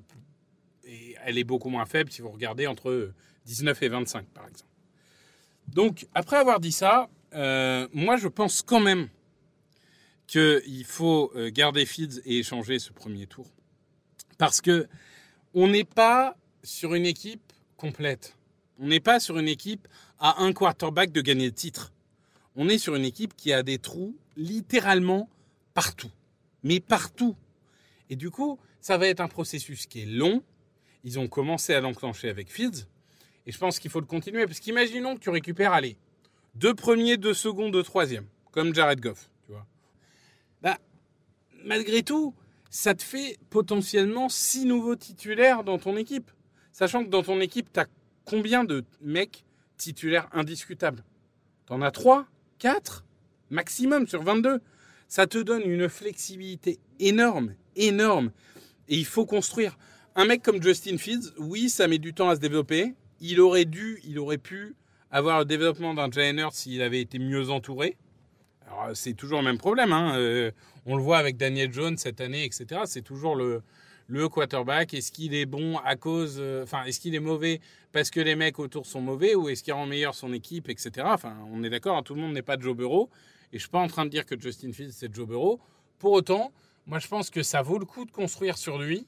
et 0.85 1.15
elle 1.23 1.37
est 1.37 1.43
beaucoup 1.43 1.69
moins 1.69 1.85
faible 1.85 2.11
si 2.11 2.23
vous 2.23 2.31
regardez 2.31 2.65
entre 2.65 3.13
19 3.45 3.83
et 3.83 3.89
25, 3.89 4.25
par 4.29 4.47
exemple. 4.47 4.69
Donc, 5.67 6.07
après 6.15 6.37
avoir 6.37 6.59
dit 6.59 6.71
ça, 6.71 7.07
euh, 7.35 7.87
moi, 7.93 8.17
je 8.17 8.27
pense 8.27 8.63
quand 8.63 8.79
même 8.79 9.07
qu'il 10.25 10.85
faut 10.85 11.31
garder 11.49 11.85
Fields 11.85 12.21
et 12.25 12.39
échanger 12.39 12.79
ce 12.79 12.91
premier 12.91 13.27
tour. 13.27 13.45
Parce 14.39 14.61
que 14.61 14.87
on 15.53 15.67
n'est 15.67 15.83
pas 15.83 16.35
sur 16.63 16.95
une 16.95 17.05
équipe 17.05 17.53
complète. 17.77 18.35
On 18.79 18.87
n'est 18.87 19.01
pas 19.01 19.19
sur 19.19 19.37
une 19.37 19.47
équipe 19.47 19.87
à 20.19 20.41
un 20.41 20.53
quarterback 20.53 21.11
de 21.11 21.21
gagner 21.21 21.45
le 21.45 21.51
titre. 21.51 21.91
On 22.55 22.69
est 22.69 22.77
sur 22.77 22.95
une 22.95 23.03
équipe 23.03 23.35
qui 23.35 23.51
a 23.51 23.61
des 23.61 23.77
trous 23.77 24.15
littéralement 24.37 25.29
partout. 25.73 26.11
Mais 26.63 26.79
partout. 26.79 27.35
Et 28.09 28.15
du 28.15 28.31
coup, 28.31 28.57
ça 28.79 28.97
va 28.97 29.07
être 29.07 29.19
un 29.19 29.27
processus 29.27 29.85
qui 29.85 30.01
est 30.01 30.05
long. 30.05 30.41
Ils 31.03 31.19
ont 31.19 31.27
commencé 31.27 31.73
à 31.73 31.81
l'enclencher 31.81 32.29
avec 32.29 32.51
Fields. 32.51 32.87
Et 33.45 33.51
je 33.51 33.57
pense 33.57 33.79
qu'il 33.79 33.91
faut 33.91 33.99
le 33.99 34.05
continuer. 34.05 34.45
Parce 34.45 34.59
qu'imaginons 34.59 35.15
que 35.15 35.19
tu 35.19 35.29
récupères, 35.29 35.73
allez, 35.73 35.97
deux 36.55 36.73
premiers, 36.73 37.17
deux 37.17 37.33
secondes, 37.33 37.73
deux 37.73 37.83
troisièmes. 37.83 38.27
Comme 38.51 38.73
Jared 38.73 39.01
Goff. 39.01 39.29
Tu 39.45 39.51
vois. 39.51 39.65
Bah, 40.61 40.77
malgré 41.65 42.01
tout, 42.01 42.33
ça 42.69 42.93
te 42.93 43.03
fait 43.03 43.37
potentiellement 43.49 44.29
six 44.29 44.65
nouveaux 44.65 44.95
titulaires 44.95 45.63
dans 45.65 45.77
ton 45.77 45.97
équipe. 45.97 46.31
Sachant 46.71 47.03
que 47.03 47.09
dans 47.09 47.23
ton 47.23 47.41
équipe, 47.41 47.71
tu 47.73 47.79
as 47.79 47.87
combien 48.29 48.63
de 48.63 48.85
mecs 49.01 49.43
titulaires 49.77 50.29
indiscutables? 50.33 51.03
T'en 51.65 51.81
as 51.81 51.91
3 51.91 52.27
4 52.59 53.05
maximum 53.49 54.07
sur 54.07 54.21
22. 54.21 54.59
Ça 55.07 55.25
te 55.25 55.39
donne 55.39 55.63
une 55.63 55.89
flexibilité 55.89 56.79
énorme, 56.99 57.55
énorme. 57.75 58.31
Et 58.87 58.97
il 58.97 59.05
faut 59.05 59.25
construire. 59.25 59.77
Un 60.15 60.25
mec 60.25 60.43
comme 60.43 60.61
Justin 60.61 60.97
Fields, 60.97 61.33
oui, 61.37 61.69
ça 61.69 61.87
met 61.87 61.97
du 61.97 62.13
temps 62.13 62.29
à 62.29 62.35
se 62.35 62.39
développer. 62.39 62.93
Il 63.19 63.41
aurait 63.41 63.65
dû, 63.65 63.99
il 64.03 64.19
aurait 64.19 64.37
pu 64.37 64.75
avoir 65.09 65.39
le 65.39 65.45
développement 65.45 65.93
d'un 65.95 66.11
Jalen 66.11 66.49
s'il 66.51 66.81
avait 66.81 67.01
été 67.01 67.17
mieux 67.17 67.49
entouré. 67.49 67.97
C'est 68.93 69.13
toujours 69.13 69.39
le 69.39 69.45
même 69.45 69.57
problème. 69.57 69.91
Hein. 69.91 70.15
Euh, 70.17 70.51
on 70.85 70.95
le 70.95 71.01
voit 71.01 71.17
avec 71.17 71.37
Daniel 71.37 71.73
Jones 71.73 71.97
cette 71.97 72.21
année, 72.21 72.45
etc. 72.45 72.81
C'est 72.85 73.01
toujours 73.01 73.35
le, 73.35 73.61
le 74.09 74.27
quarterback, 74.27 74.93
est-ce 74.95 75.11
qu'il 75.11 75.35
est 75.35 75.45
bon 75.45 75.77
à 75.77 75.95
cause, 75.95 76.37
euh, 76.39 76.63
enfin, 76.63 76.83
est-ce 76.85 76.99
qu'il 76.99 77.13
est 77.13 77.19
mauvais 77.19 77.61
parce 77.91 78.09
que 78.09 78.19
les 78.19 78.35
mecs 78.35 78.57
autour 78.59 78.85
sont 78.85 79.01
mauvais 79.01 79.35
ou 79.35 79.49
est-ce 79.49 79.63
qu'il 79.63 79.73
rend 79.73 79.85
meilleur 79.85 80.15
son 80.15 80.33
équipe, 80.33 80.67
etc. 80.67 81.05
Enfin, 81.05 81.37
on 81.51 81.63
est 81.63 81.69
d'accord, 81.69 81.95
hein, 81.95 82.03
tout 82.03 82.15
le 82.15 82.21
monde 82.21 82.33
n'est 82.33 82.41
pas 82.41 82.57
Joe 82.59 82.75
Burrow 82.75 83.09
et 83.53 83.57
je 83.57 83.59
suis 83.59 83.69
pas 83.69 83.79
en 83.79 83.87
train 83.87 84.05
de 84.05 84.09
dire 84.09 84.25
que 84.25 84.39
Justin 84.39 84.73
Fields 84.73 84.93
c'est 84.93 85.13
Joe 85.13 85.27
Burrow. 85.27 85.59
Pour 85.99 86.11
autant, 86.13 86.51
moi 86.87 86.97
je 86.97 87.07
pense 87.07 87.29
que 87.29 87.43
ça 87.43 87.61
vaut 87.61 87.77
le 87.77 87.85
coup 87.85 88.03
de 88.05 88.11
construire 88.11 88.57
sur 88.57 88.79
lui, 88.79 89.05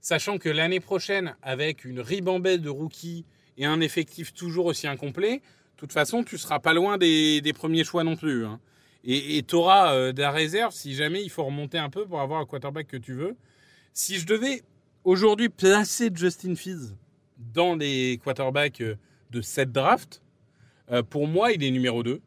sachant 0.00 0.38
que 0.38 0.48
l'année 0.48 0.80
prochaine, 0.80 1.36
avec 1.42 1.84
une 1.84 2.00
ribambelle 2.00 2.62
de 2.62 2.68
rookies 2.68 3.24
et 3.58 3.64
un 3.64 3.80
effectif 3.80 4.34
toujours 4.34 4.66
aussi 4.66 4.88
incomplet, 4.88 5.36
de 5.36 5.86
toute 5.86 5.92
façon, 5.92 6.24
tu 6.24 6.36
seras 6.38 6.58
pas 6.58 6.74
loin 6.74 6.98
des, 6.98 7.52
premiers 7.54 7.84
choix 7.84 8.04
non 8.04 8.16
plus. 8.16 8.44
Hein. 8.44 8.60
Et 9.04 9.42
tu 9.42 9.56
auras 9.56 9.94
euh, 9.94 10.12
de 10.12 10.20
la 10.20 10.30
réserve 10.30 10.72
si 10.72 10.94
jamais 10.94 11.24
il 11.24 11.28
faut 11.28 11.44
remonter 11.44 11.76
un 11.76 11.90
peu 11.90 12.06
pour 12.06 12.20
avoir 12.20 12.40
un 12.40 12.46
quarterback 12.46 12.86
que 12.86 12.96
tu 12.96 13.14
veux. 13.14 13.36
Si 13.94 14.18
je 14.18 14.24
devais 14.26 14.62
aujourd'hui 15.04 15.50
placer 15.50 16.10
Justin 16.14 16.54
Fields 16.54 16.96
dans 17.36 17.76
les 17.76 18.18
quarterbacks 18.24 18.80
euh, 18.80 18.96
de 19.30 19.42
cette 19.42 19.70
draft, 19.70 20.22
euh, 20.90 21.02
pour 21.02 21.28
moi, 21.28 21.52
il 21.52 21.62
est 21.62 21.70
numéro 21.70 22.02
2. 22.02 22.22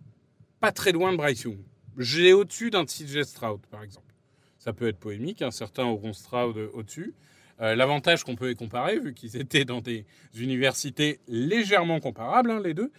Pas 0.60 0.72
très 0.72 0.92
loin 0.92 1.12
de 1.12 1.18
Bryce 1.18 1.42
Young. 1.42 1.58
J'ai 1.98 2.34
au-dessus 2.34 2.70
d'un 2.70 2.86
CJ 2.86 3.24
Stroud, 3.24 3.62
par 3.72 3.82
exemple. 3.82 4.14
Ça 4.60 4.74
peut 4.74 4.88
être 4.88 5.00
polémique, 5.00 5.42
hein, 5.42 5.50
certains 5.50 5.86
auront 5.86 6.14
Stroud 6.14 6.56
euh, 6.58 6.70
au-dessus. 6.74 7.14
L'avantage 7.58 8.26
qu'on 8.26 8.36
peut 8.36 8.50
les 8.50 8.56
comparer, 8.56 9.00
vu 9.00 9.14
qu'ils 9.14 9.38
étaient 9.42 9.64
dans 9.64 9.80
des 9.80 10.06
universités 10.36 11.22
légèrement 11.30 12.02
comparables, 12.02 12.52
hein, 12.52 12.62
les 12.62 12.74
deux. 12.74 12.92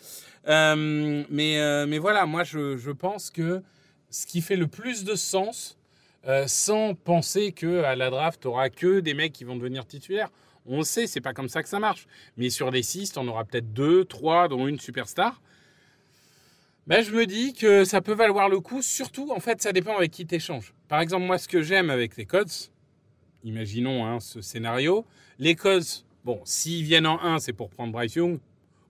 mais, 0.46 1.98
voilà, 1.98 2.24
moi, 2.24 2.42
je, 2.42 2.90
pense 2.90 3.30
que 3.30 3.62
ce 4.08 4.24
qui 4.24 4.40
fait 4.40 4.56
le 4.56 4.66
plus 4.66 5.04
de 5.04 5.14
sens 5.14 5.75
euh, 6.26 6.46
sans 6.46 6.94
penser 6.94 7.52
que 7.52 7.82
à 7.84 7.94
la 7.94 8.10
draft, 8.10 8.40
tu 8.40 8.48
n'auras 8.48 8.68
que 8.68 9.00
des 9.00 9.14
mecs 9.14 9.32
qui 9.32 9.44
vont 9.44 9.56
devenir 9.56 9.86
titulaires. 9.86 10.30
On 10.66 10.78
le 10.78 10.84
sait, 10.84 11.06
c'est 11.06 11.20
pas 11.20 11.32
comme 11.32 11.48
ça 11.48 11.62
que 11.62 11.68
ça 11.68 11.78
marche. 11.78 12.06
Mais 12.36 12.50
sur 12.50 12.70
les 12.70 12.82
six, 12.82 13.12
tu 13.12 13.18
en 13.18 13.28
auras 13.28 13.44
peut-être 13.44 13.72
deux, 13.72 14.04
trois, 14.04 14.48
dont 14.48 14.66
une 14.66 14.80
superstar. 14.80 15.40
Ben, 16.88 17.02
je 17.02 17.12
me 17.12 17.26
dis 17.26 17.52
que 17.52 17.84
ça 17.84 18.00
peut 18.00 18.14
valoir 18.14 18.48
le 18.48 18.60
coup. 18.60 18.82
Surtout, 18.82 19.30
en 19.30 19.40
fait, 19.40 19.62
ça 19.62 19.72
dépend 19.72 19.96
avec 19.96 20.10
qui 20.10 20.26
tu 20.26 20.34
échanges. 20.34 20.74
Par 20.88 21.00
exemple, 21.00 21.26
moi, 21.26 21.38
ce 21.38 21.48
que 21.48 21.62
j'aime 21.62 21.90
avec 21.90 22.16
les 22.16 22.26
codes, 22.26 22.50
imaginons 23.44 24.06
hein, 24.06 24.20
ce 24.20 24.40
scénario, 24.40 25.04
les 25.38 25.54
codes, 25.54 25.84
bon, 26.24 26.40
s'ils 26.44 26.84
viennent 26.84 27.06
en 27.06 27.22
1, 27.22 27.38
c'est 27.38 27.52
pour 27.52 27.70
prendre 27.70 27.92
Bryce 27.92 28.14
Young 28.16 28.38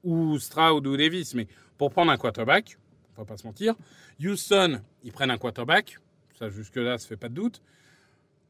ou 0.05 0.39
Stroud 0.39 0.87
ou 0.87 0.97
Davis, 0.97 1.35
mais 1.35 1.47
pour 1.77 1.91
prendre 1.91 2.11
un 2.11 2.17
quarterback, 2.17 2.79
on 3.17 3.23
va 3.23 3.27
pas 3.27 3.37
se 3.37 3.47
mentir. 3.47 3.75
Houston, 4.23 4.81
ils 5.03 5.13
prennent 5.13 5.31
un 5.31 5.39
quarterback, 5.39 5.99
Ça, 6.39 6.49
jusque-là, 6.51 6.99
ça 6.99 7.09
fait 7.09 7.17
pas 7.17 7.29
de 7.29 7.35
doute. 7.35 7.63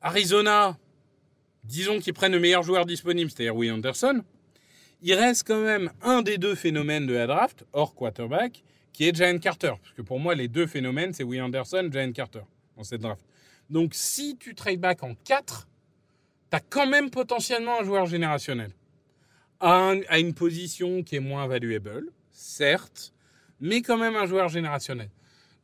Arizona, 0.02 0.76
disons 1.64 1.99
qu'ils 2.00 2.14
prennent 2.14 2.33
le 2.33 2.40
meilleur 2.40 2.62
joueur 2.62 2.87
disponible, 2.87 3.31
c'est-à-dire 3.31 3.57
Will 3.57 3.73
Anderson. 3.73 4.23
Il 5.02 5.14
reste 5.14 5.47
quand 5.47 5.61
même 5.62 5.90
un 6.02 6.23
des 6.23 6.38
deux 6.38 6.55
phénomènes 6.55 7.07
de 7.07 7.14
la 7.14 7.26
draft, 7.26 7.64
hors 7.73 7.95
quarterback, 7.95 8.62
qui 8.93 9.07
est 9.09 9.14
Jalen 9.14 9.40
Carter. 9.40 9.73
Parce 9.83 9.93
que 9.95 10.02
pour 10.02 10.19
moi, 10.19 10.35
les 10.35 10.49
deux 10.49 10.66
phénomènes, 10.66 11.12
c'est 11.12 11.23
Will 11.23 11.43
Anderson, 11.43 11.88
Jalen 11.93 12.12
Carter, 12.12 12.43
dans 12.76 12.85
cette 12.85 13.02
draft. 13.02 13.25
Donc, 13.69 13.95
si 13.95 14.37
tu 14.37 14.55
trade 14.55 14.81
back 14.81 15.02
en 15.02 15.14
4, 15.14 15.69
tu 16.50 16.57
as 16.57 16.61
quand 16.61 16.87
même 16.87 17.11
potentiellement 17.11 17.81
un 17.81 17.85
joueur 17.85 18.07
générationnel. 18.07 18.71
Un- 19.61 20.00
à 20.09 20.19
une 20.19 20.35
position 20.35 21.02
qui 21.02 21.16
est 21.16 21.21
moins 21.21 21.47
valuable, 21.47 22.11
certes, 22.31 23.12
mais 23.61 23.83
quand 23.83 23.97
même 23.97 24.16
un 24.16 24.26
joueur 24.26 24.49
générationnel. 24.49 25.11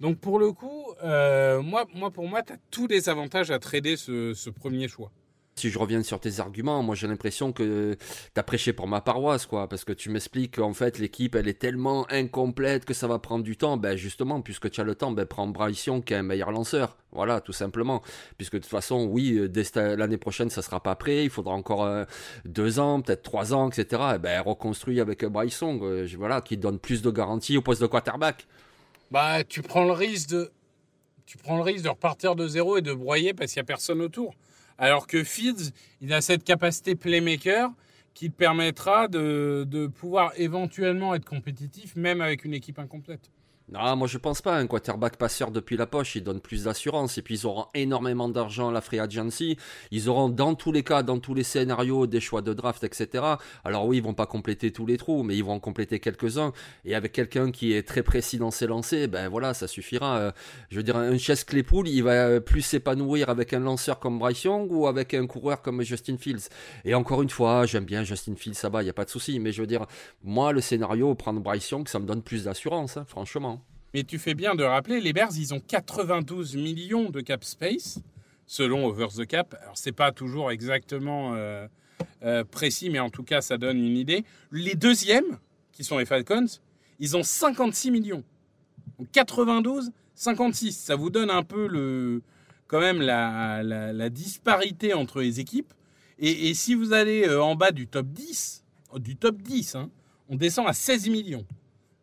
Donc, 0.03 0.19
pour 0.19 0.41
le 0.41 0.51
coup, 0.51 0.87
euh, 1.05 1.63
moi, 1.63 1.87
moi, 1.95 2.11
pour 2.11 2.27
moi, 2.27 2.43
tu 2.43 2.53
as 2.53 2.57
tous 2.73 2.89
les 2.89 3.09
avantages 3.09 3.53
à 3.53 3.61
trader 3.61 3.97
ce, 3.97 4.51
premier 4.51 4.89
choix. 4.89 5.13
Si 5.55 5.71
je 5.71 5.79
reviens 5.79 6.03
sur 6.03 6.19
tes 6.19 6.41
arguments, 6.41 6.83
moi 6.83 6.95
j'ai 6.95 7.07
l'impression 7.07 7.53
que 7.53 7.97
t'as 8.33 8.43
prêché 8.43 8.73
pour 8.73 8.89
ma 8.89 9.03
paroisse, 9.03 9.45
quoi, 9.47 9.69
parce 9.69 9.85
que 9.85 9.93
tu 9.93 10.09
m'expliques 10.09 10.57
qu'en 10.57 10.73
fait 10.73 10.99
l'équipe 10.99 11.35
elle 11.35 11.47
est 11.47 11.59
tellement 11.59 12.11
incomplète 12.11 12.87
que 12.87 12.95
ça 12.95 13.07
va 13.07 13.19
prendre 13.19 13.45
du 13.45 13.59
temps. 13.59 13.77
Ben 13.77 13.95
justement, 13.95 14.41
puisque 14.41 14.71
tu 14.71 14.81
as 14.81 14.85
le 14.85 14.95
temps, 14.95 15.13
ben 15.13 15.27
prends 15.27 15.47
Bryce 15.47 15.85
Young 15.85 16.03
qui 16.03 16.15
est 16.15 16.17
un 16.17 16.23
meilleur 16.23 16.53
lanceur. 16.53 16.97
Voilà, 17.13 17.43
tout 17.43 17.53
simplement. 17.53 18.03
Puisque 18.39 18.55
de 18.55 18.61
toute 18.61 18.71
façon, 18.71 19.05
oui, 19.05 19.37
euh, 19.37 19.97
l'année 19.97 20.17
prochaine 20.17 20.49
ça 20.49 20.63
sera 20.63 20.83
pas 20.83 20.97
prêt, 20.97 21.25
il 21.25 21.31
faudra 21.31 21.53
encore 21.53 21.85
euh, 21.85 22.07
deux 22.47 22.81
ans, 22.81 23.03
peut-être 23.03 23.23
trois 23.23 23.53
ans, 23.53 23.69
etc. 23.69 24.03
Et 24.17 24.19
ben 24.19 24.41
reconstruis 24.41 25.01
avec 25.01 25.23
Bryce 25.27 25.61
Young, 25.61 26.07
voilà, 26.17 26.41
qui 26.41 26.57
donne 26.57 26.79
plus 26.79 27.03
de 27.03 27.11
garanties 27.11 27.59
au 27.59 27.63
poste 27.63 27.83
de 27.83 27.87
quarterback. 27.87 28.49
Bah, 29.13 29.45
tu 29.45 29.61
prends 29.61 29.85
le 29.85 29.93
risque 29.93 30.31
de, 30.31 30.51
tu 31.27 31.37
de 31.37 31.89
repartir 31.89 32.35
de 32.35 32.49
zéro 32.49 32.79
et 32.79 32.81
de 32.81 32.95
broyer 32.95 33.35
parce 33.35 33.53
qu'il 33.53 33.61
n'y 33.61 33.65
a 33.65 33.67
personne 33.67 34.01
autour. 34.01 34.35
Alors 34.79 35.07
que 35.07 35.23
Fields, 35.23 35.73
il 36.01 36.15
a 36.15 36.23
cette 36.23 36.45
capacité 36.45 36.95
playmaker 36.95 37.69
qui 38.15 38.31
permettra 38.31 39.09
de, 39.09 39.67
de 39.69 39.87
pouvoir 39.87 40.33
éventuellement 40.37 41.15
être 41.15 41.27
compétitif 41.27 41.95
même 41.95 42.23
avec 42.23 42.47
une 42.47 42.55
équipe 42.55 42.79
incomplète. 42.79 43.31
Non, 43.73 43.97
moi 43.97 44.07
je 44.07 44.19
pense 44.19 44.43
pas. 44.43 44.59
Un 44.59 44.67
quarterback 44.67 45.17
passeur 45.17 45.51
depuis 45.51 45.79
la 45.79 45.87
poche, 45.87 46.15
il 46.17 46.23
donne 46.23 46.41
plus 46.41 46.65
d'assurance. 46.65 47.17
Et 47.17 47.23
puis 47.23 47.37
ils 47.37 47.47
auront 47.47 47.69
énormément 47.73 48.29
d'argent 48.29 48.69
à 48.69 48.73
la 48.73 48.83
free 48.83 49.01
agency. 49.01 49.57
Ils 49.91 50.11
auront 50.11 50.29
dans 50.29 50.55
tous 50.55 50.73
les 50.73 50.83
cas, 50.83 51.03
dans 51.03 51.19
tous 51.19 51.33
les 51.33 51.43
scénarios, 51.43 52.07
des 52.07 52.21
choix 52.21 52.43
de 52.43 52.53
draft, 52.53 52.85
etc. 52.85 53.25
Alors 53.65 53.87
oui, 53.87 53.97
ils 53.97 54.03
vont 54.03 54.13
pas 54.13 54.27
compléter 54.27 54.73
tous 54.73 54.85
les 54.85 54.99
trous, 54.99 55.23
mais 55.23 55.39
ils 55.39 55.43
vont 55.43 55.55
en 55.55 55.59
compléter 55.59 56.01
quelques-uns. 56.01 56.53
Et 56.85 56.95
avec 56.95 57.13
quelqu'un 57.13 57.51
qui 57.51 57.73
est 57.73 57.83
très 57.83 58.03
précis 58.03 58.37
dans 58.37 58.51
ses 58.51 58.67
lancers, 58.67 59.09
ben 59.09 59.29
voilà, 59.29 59.55
ça 59.55 59.67
suffira. 59.67 60.19
Euh, 60.19 60.33
je 60.69 60.77
veux 60.77 60.83
dire, 60.83 60.99
un 60.99 61.17
Chess 61.17 61.43
Claypool, 61.43 61.89
il 61.89 62.03
va 62.03 62.43
plus 62.43 62.61
s'épanouir 62.61 63.31
avec 63.31 63.55
un 63.55 63.61
lanceur 63.61 63.99
comme 64.01 64.19
Bryce 64.19 64.45
Young 64.45 64.71
ou 64.71 64.87
avec 64.87 65.15
un 65.15 65.27
coureur 65.27 65.63
comme 65.63 65.81
Justin 65.81 66.19
Fields. 66.19 66.51
Et 66.85 66.95
encore 66.95 67.23
une 67.23 67.31
fois, 67.31 67.65
j'aime 67.65 67.87
bien 67.87 68.05
Justin 68.05 68.35
Fields, 68.37 68.55
ça 68.55 68.69
va, 68.69 68.83
il 68.83 68.87
y 68.87 68.91
a 68.91 68.93
pas 68.93 69.07
de 69.07 69.11
souci. 69.11 69.41
Mais 69.41 69.51
je 69.51 69.63
veux 69.63 69.67
dire, 69.67 69.87
moi, 70.23 70.53
le 70.53 70.61
scénario, 70.61 71.15
prendre 71.15 71.41
Bryce 71.41 71.71
Young, 71.71 71.89
ça 71.89 71.99
me 71.99 72.05
donne 72.05 72.21
plus 72.21 72.45
d'assurance, 72.45 72.99
hein, 72.99 73.07
franchement. 73.09 73.62
Mais 73.95 74.05
tu 74.05 74.19
fais 74.19 74.35
bien 74.35 74.55
de 74.55 74.65
rappeler, 74.65 75.01
les 75.01 75.13
Bears, 75.13 75.37
ils 75.37 75.53
ont 75.53 75.61
92 75.61 76.57
millions 76.57 77.11
de 77.11 77.21
cap 77.21 77.45
space, 77.45 78.01
selon 78.47 78.87
Over 78.87 79.09
the 79.17 79.27
Cap. 79.27 79.55
Alors, 79.63 79.77
c'est 79.77 79.93
pas 79.93 80.13
toujours 80.13 80.51
exactement 80.51 81.35
euh, 81.35 81.67
euh, 82.23 82.45
précis, 82.45 82.89
mais 82.91 83.01
en 83.01 83.11
tout 83.11 83.23
cas, 83.23 83.41
ça 83.41 83.59
donne 83.59 83.79
une 83.79 83.97
idée. 83.97 84.25
Les 84.51 84.75
deuxièmes, 84.75 85.39
qui 85.73 85.85
sont 85.85 85.99
les 85.99 86.07
Falcons, 86.07 86.47
ils 86.99 87.17
ont 87.17 87.23
56 87.23 87.91
millions. 87.91 88.25
Donc 88.99 89.11
92, 89.11 89.91
56. 90.15 90.73
Ça 90.73 90.95
vous 90.95 91.11
donne 91.11 91.31
un 91.31 91.43
peu 91.43 91.67
le, 91.67 92.23
quand 92.73 92.81
même 92.81 93.03
la, 93.03 94.11
disparité 94.11 94.95
entre 94.95 95.21
les 95.21 95.41
équipes. 95.41 95.73
Et, 96.19 96.55
si 96.55 96.75
vous 96.75 96.93
allez 96.93 97.27
euh, 97.27 97.43
en 97.43 97.57
bas 97.57 97.73
du 97.73 97.87
top 97.87 98.07
10, 98.07 98.65
euh, 98.95 98.99
du 98.99 99.17
top 99.17 99.43
10, 99.43 99.75
hein, 99.75 99.91
on 100.29 100.37
descend 100.37 100.67
à 100.69 100.73
16 100.73 101.09
millions. 101.09 101.45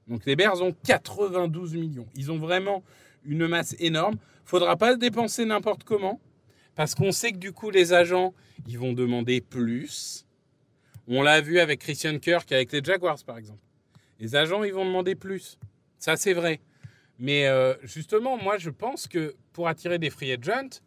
Donc 0.09 0.25
les 0.25 0.35
Bears 0.35 0.61
ont 0.61 0.75
92 0.85 1.75
millions. 1.75 2.07
Ils 2.15 2.31
ont 2.31 2.39
vraiment 2.39 2.83
une 3.23 3.47
masse 3.47 3.75
énorme. 3.79 4.15
Faudra 4.43 4.75
pas 4.75 4.95
dépenser 4.95 5.45
n'importe 5.45 5.83
comment. 5.83 6.19
Parce 6.75 6.95
qu'on 6.95 7.11
sait 7.11 7.31
que 7.31 7.37
du 7.37 7.51
coup, 7.51 7.69
les 7.69 7.93
agents, 7.93 8.33
ils 8.67 8.79
vont 8.79 8.93
demander 8.93 9.41
plus. 9.41 10.25
On 11.07 11.21
l'a 11.21 11.41
vu 11.41 11.59
avec 11.59 11.79
Christian 11.79 12.17
Kirk, 12.19 12.51
avec 12.51 12.71
les 12.71 12.83
Jaguars, 12.83 13.23
par 13.25 13.37
exemple. 13.37 13.59
Les 14.19 14.35
agents, 14.35 14.63
ils 14.63 14.73
vont 14.73 14.85
demander 14.85 15.15
plus. 15.15 15.57
Ça, 15.97 16.17
c'est 16.17 16.33
vrai. 16.33 16.59
Mais 17.19 17.47
euh, 17.47 17.73
justement, 17.83 18.37
moi, 18.37 18.57
je 18.57 18.69
pense 18.69 19.07
que 19.07 19.35
pour 19.53 19.67
attirer 19.67 19.99
des 19.99 20.09
free 20.09 20.31
agents, 20.31 20.79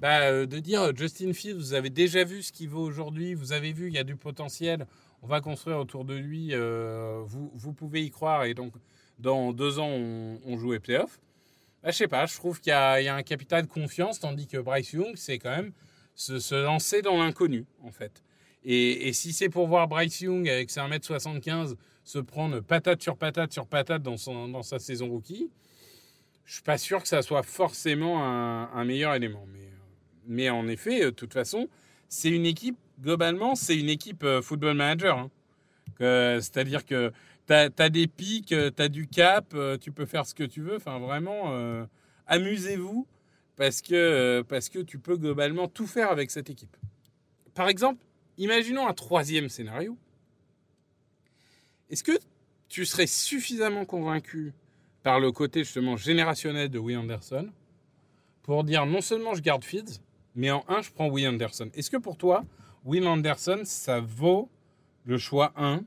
bah, 0.00 0.22
euh, 0.22 0.46
de 0.46 0.58
dire 0.58 0.82
euh, 0.82 0.92
Justin 0.94 1.32
Fields, 1.32 1.58
vous 1.58 1.74
avez 1.74 1.90
déjà 1.90 2.24
vu 2.24 2.42
ce 2.42 2.52
qu'il 2.52 2.68
vaut 2.68 2.82
aujourd'hui, 2.82 3.34
vous 3.34 3.52
avez 3.52 3.72
vu, 3.72 3.88
il 3.88 3.94
y 3.94 3.98
a 3.98 4.04
du 4.04 4.16
potentiel, 4.16 4.86
on 5.24 5.26
va 5.26 5.40
construire 5.40 5.78
autour 5.78 6.04
de 6.04 6.14
lui, 6.14 6.50
euh, 6.52 7.22
vous, 7.24 7.72
pouvez 7.72 8.04
y 8.04 8.10
croire, 8.10 8.44
et 8.44 8.54
donc 8.54 8.74
dans 9.18 9.52
deux 9.52 9.78
ans, 9.78 9.88
on, 9.88 10.38
on 10.44 10.58
joue 10.58 10.72
les 10.72 10.80
playoffs. 10.80 11.18
Bah, 11.82 11.90
je 11.90 11.96
sais 11.96 12.08
pas, 12.08 12.24
je 12.26 12.34
trouve 12.34 12.60
qu'il 12.60 12.70
y, 12.70 12.72
a 12.72 13.14
un 13.14 13.22
capital 13.22 13.62
de 13.62 13.66
confiance, 13.66 14.20
tandis 14.20 14.46
que 14.46 14.56
Bryce 14.56 14.92
Young, 14.92 15.16
c'est 15.16 15.38
quand 15.38 15.50
même 15.50 15.72
se, 16.14 16.54
lancer 16.54 17.02
dans 17.02 17.18
l'inconnu, 17.18 17.66
en 17.82 17.90
fait. 17.90 18.22
Et, 18.64 19.12
si 19.12 19.34
c'est 19.34 19.50
pour 19.50 19.66
voir 19.66 19.88
Bryce 19.88 20.22
Young 20.22 20.48
avec 20.48 20.70
ses 20.70 20.80
1m75 20.80 21.74
se 22.02 22.18
prendre 22.18 22.60
patate 22.60 23.02
sur 23.02 23.16
patate 23.16 23.52
sur 23.52 23.66
patate 23.66 24.02
dans, 24.02 24.16
son, 24.16 24.48
dans 24.48 24.62
sa 24.62 24.78
saison 24.78 25.08
rookie, 25.10 25.50
je 26.46 26.54
suis 26.54 26.62
pas 26.62 26.78
sûr 26.78 27.02
que 27.02 27.08
ça 27.08 27.20
soit 27.20 27.42
forcément 27.42 28.24
un, 28.24 28.84
meilleur 28.84 29.14
élément. 29.14 29.46
Mais, 29.52 29.68
mais 30.26 30.50
en 30.50 30.66
effet, 30.68 31.00
de 31.00 31.10
toute 31.10 31.34
façon, 31.34 31.68
c'est 32.08 32.30
une 32.30 32.46
équipe, 32.46 32.78
globalement, 33.00 33.54
c'est 33.54 33.78
une 33.78 33.88
équipe 33.88 34.24
euh, 34.24 34.42
football 34.42 34.76
manager. 34.76 35.18
hein. 35.18 35.30
C'est-à-dire 36.40 36.84
que 36.84 37.12
tu 37.46 37.52
as, 37.52 37.90
des 37.90 38.06
pics, 38.06 38.46
tu 38.46 38.82
as 38.82 38.88
du 38.88 39.06
cap, 39.06 39.52
euh, 39.54 39.76
tu 39.76 39.92
peux 39.92 40.06
faire 40.06 40.26
ce 40.26 40.34
que 40.34 40.44
tu 40.44 40.62
veux. 40.62 40.76
Enfin, 40.76 40.98
vraiment, 40.98 41.52
euh, 41.52 41.84
amusez-vous 42.26 43.06
parce 43.56 43.82
que, 43.82 43.94
euh, 43.94 44.42
parce 44.42 44.68
que 44.68 44.78
tu 44.80 44.98
peux 44.98 45.16
globalement 45.16 45.68
tout 45.68 45.86
faire 45.86 46.10
avec 46.10 46.30
cette 46.30 46.50
équipe. 46.50 46.76
Par 47.54 47.68
exemple, 47.68 48.02
imaginons 48.38 48.88
un 48.88 48.94
troisième 48.94 49.48
scénario. 49.48 49.96
Est-ce 51.90 52.02
que 52.02 52.18
tu 52.68 52.84
serais 52.86 53.06
suffisamment 53.06 53.84
convaincu 53.84 54.52
par 55.02 55.20
le 55.20 55.30
côté 55.30 55.64
justement 55.64 55.96
générationnel 55.96 56.70
de 56.70 56.78
Will 56.78 56.96
Anderson 56.96 57.50
pour 58.42 58.64
dire 58.64 58.86
non 58.86 59.00
seulement 59.00 59.34
je 59.34 59.42
garde 59.42 59.62
Fields, 59.62 60.00
mais 60.34 60.50
en 60.50 60.64
1, 60.66 60.82
je 60.82 60.90
prends 60.90 61.08
Will 61.08 61.28
Anderson. 61.28 61.70
Est-ce 61.74 61.90
que 61.90 61.96
pour 61.98 62.16
toi, 62.16 62.44
Will 62.84 63.06
Anderson, 63.06 63.62
ça 63.64 64.00
vaut 64.00 64.50
le 65.06 65.16
choix 65.16 65.52
1 65.56 65.80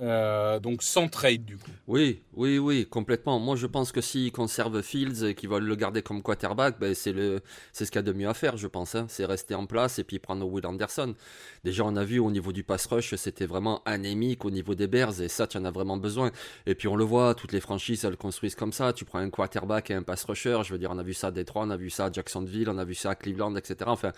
euh, 0.00 0.58
donc 0.58 0.82
sans 0.82 1.06
trade 1.08 1.44
du 1.44 1.56
coup 1.56 1.70
Oui, 1.86 2.20
oui, 2.34 2.58
oui, 2.58 2.84
complètement. 2.86 3.38
Moi, 3.38 3.54
je 3.54 3.66
pense 3.66 3.92
que 3.92 4.00
s'ils 4.00 4.32
conservent 4.32 4.82
Fields 4.82 5.24
et 5.24 5.34
qu'ils 5.36 5.48
veulent 5.48 5.64
le 5.64 5.76
garder 5.76 6.02
comme 6.02 6.20
quarterback, 6.22 6.80
ben, 6.80 6.94
c'est 6.94 7.12
ce 7.12 7.84
qu'il 7.84 7.94
y 7.94 7.98
a 7.98 8.02
de 8.02 8.12
mieux 8.12 8.28
à 8.28 8.34
faire, 8.34 8.56
je 8.56 8.66
pense. 8.66 8.94
hein. 8.96 9.06
C'est 9.08 9.24
rester 9.24 9.54
en 9.54 9.66
place 9.66 9.98
et 10.00 10.04
puis 10.04 10.18
prendre 10.18 10.44
Will 10.46 10.66
Anderson. 10.66 11.14
Déjà, 11.62 11.84
on 11.84 11.94
a 11.94 12.04
vu 12.04 12.18
au 12.18 12.30
niveau 12.30 12.52
du 12.52 12.64
pass 12.64 12.86
rush, 12.86 13.14
c'était 13.14 13.46
vraiment 13.46 13.82
anémique 13.84 14.44
au 14.44 14.50
niveau 14.50 14.74
des 14.74 14.86
Bears 14.88 15.20
et 15.20 15.28
ça, 15.28 15.46
tu 15.46 15.58
en 15.58 15.64
as 15.64 15.70
vraiment 15.70 15.96
besoin. 15.96 16.30
Et 16.66 16.74
puis, 16.74 16.88
on 16.88 16.96
le 16.96 17.04
voit, 17.04 17.34
toutes 17.36 17.52
les 17.52 17.60
franchises, 17.60 18.04
elles 18.04 18.16
construisent 18.16 18.56
comme 18.56 18.72
ça. 18.72 18.92
Tu 18.92 19.04
prends 19.04 19.20
un 19.20 19.30
quarterback 19.30 19.90
et 19.90 19.94
un 19.94 20.02
pass 20.02 20.24
rusher. 20.24 20.58
Je 20.64 20.72
veux 20.72 20.78
dire, 20.78 20.90
on 20.92 20.98
a 20.98 21.02
vu 21.04 21.14
ça 21.14 21.28
à 21.28 21.30
Détroit, 21.30 21.62
on 21.66 21.70
a 21.70 21.76
vu 21.76 21.88
ça 21.90 22.06
à 22.06 22.12
Jacksonville, 22.12 22.68
on 22.68 22.78
a 22.78 22.84
vu 22.84 22.94
ça 22.94 23.10
à 23.10 23.14
Cleveland, 23.14 23.54
etc. 23.54 23.76
Enfin, 23.86 24.10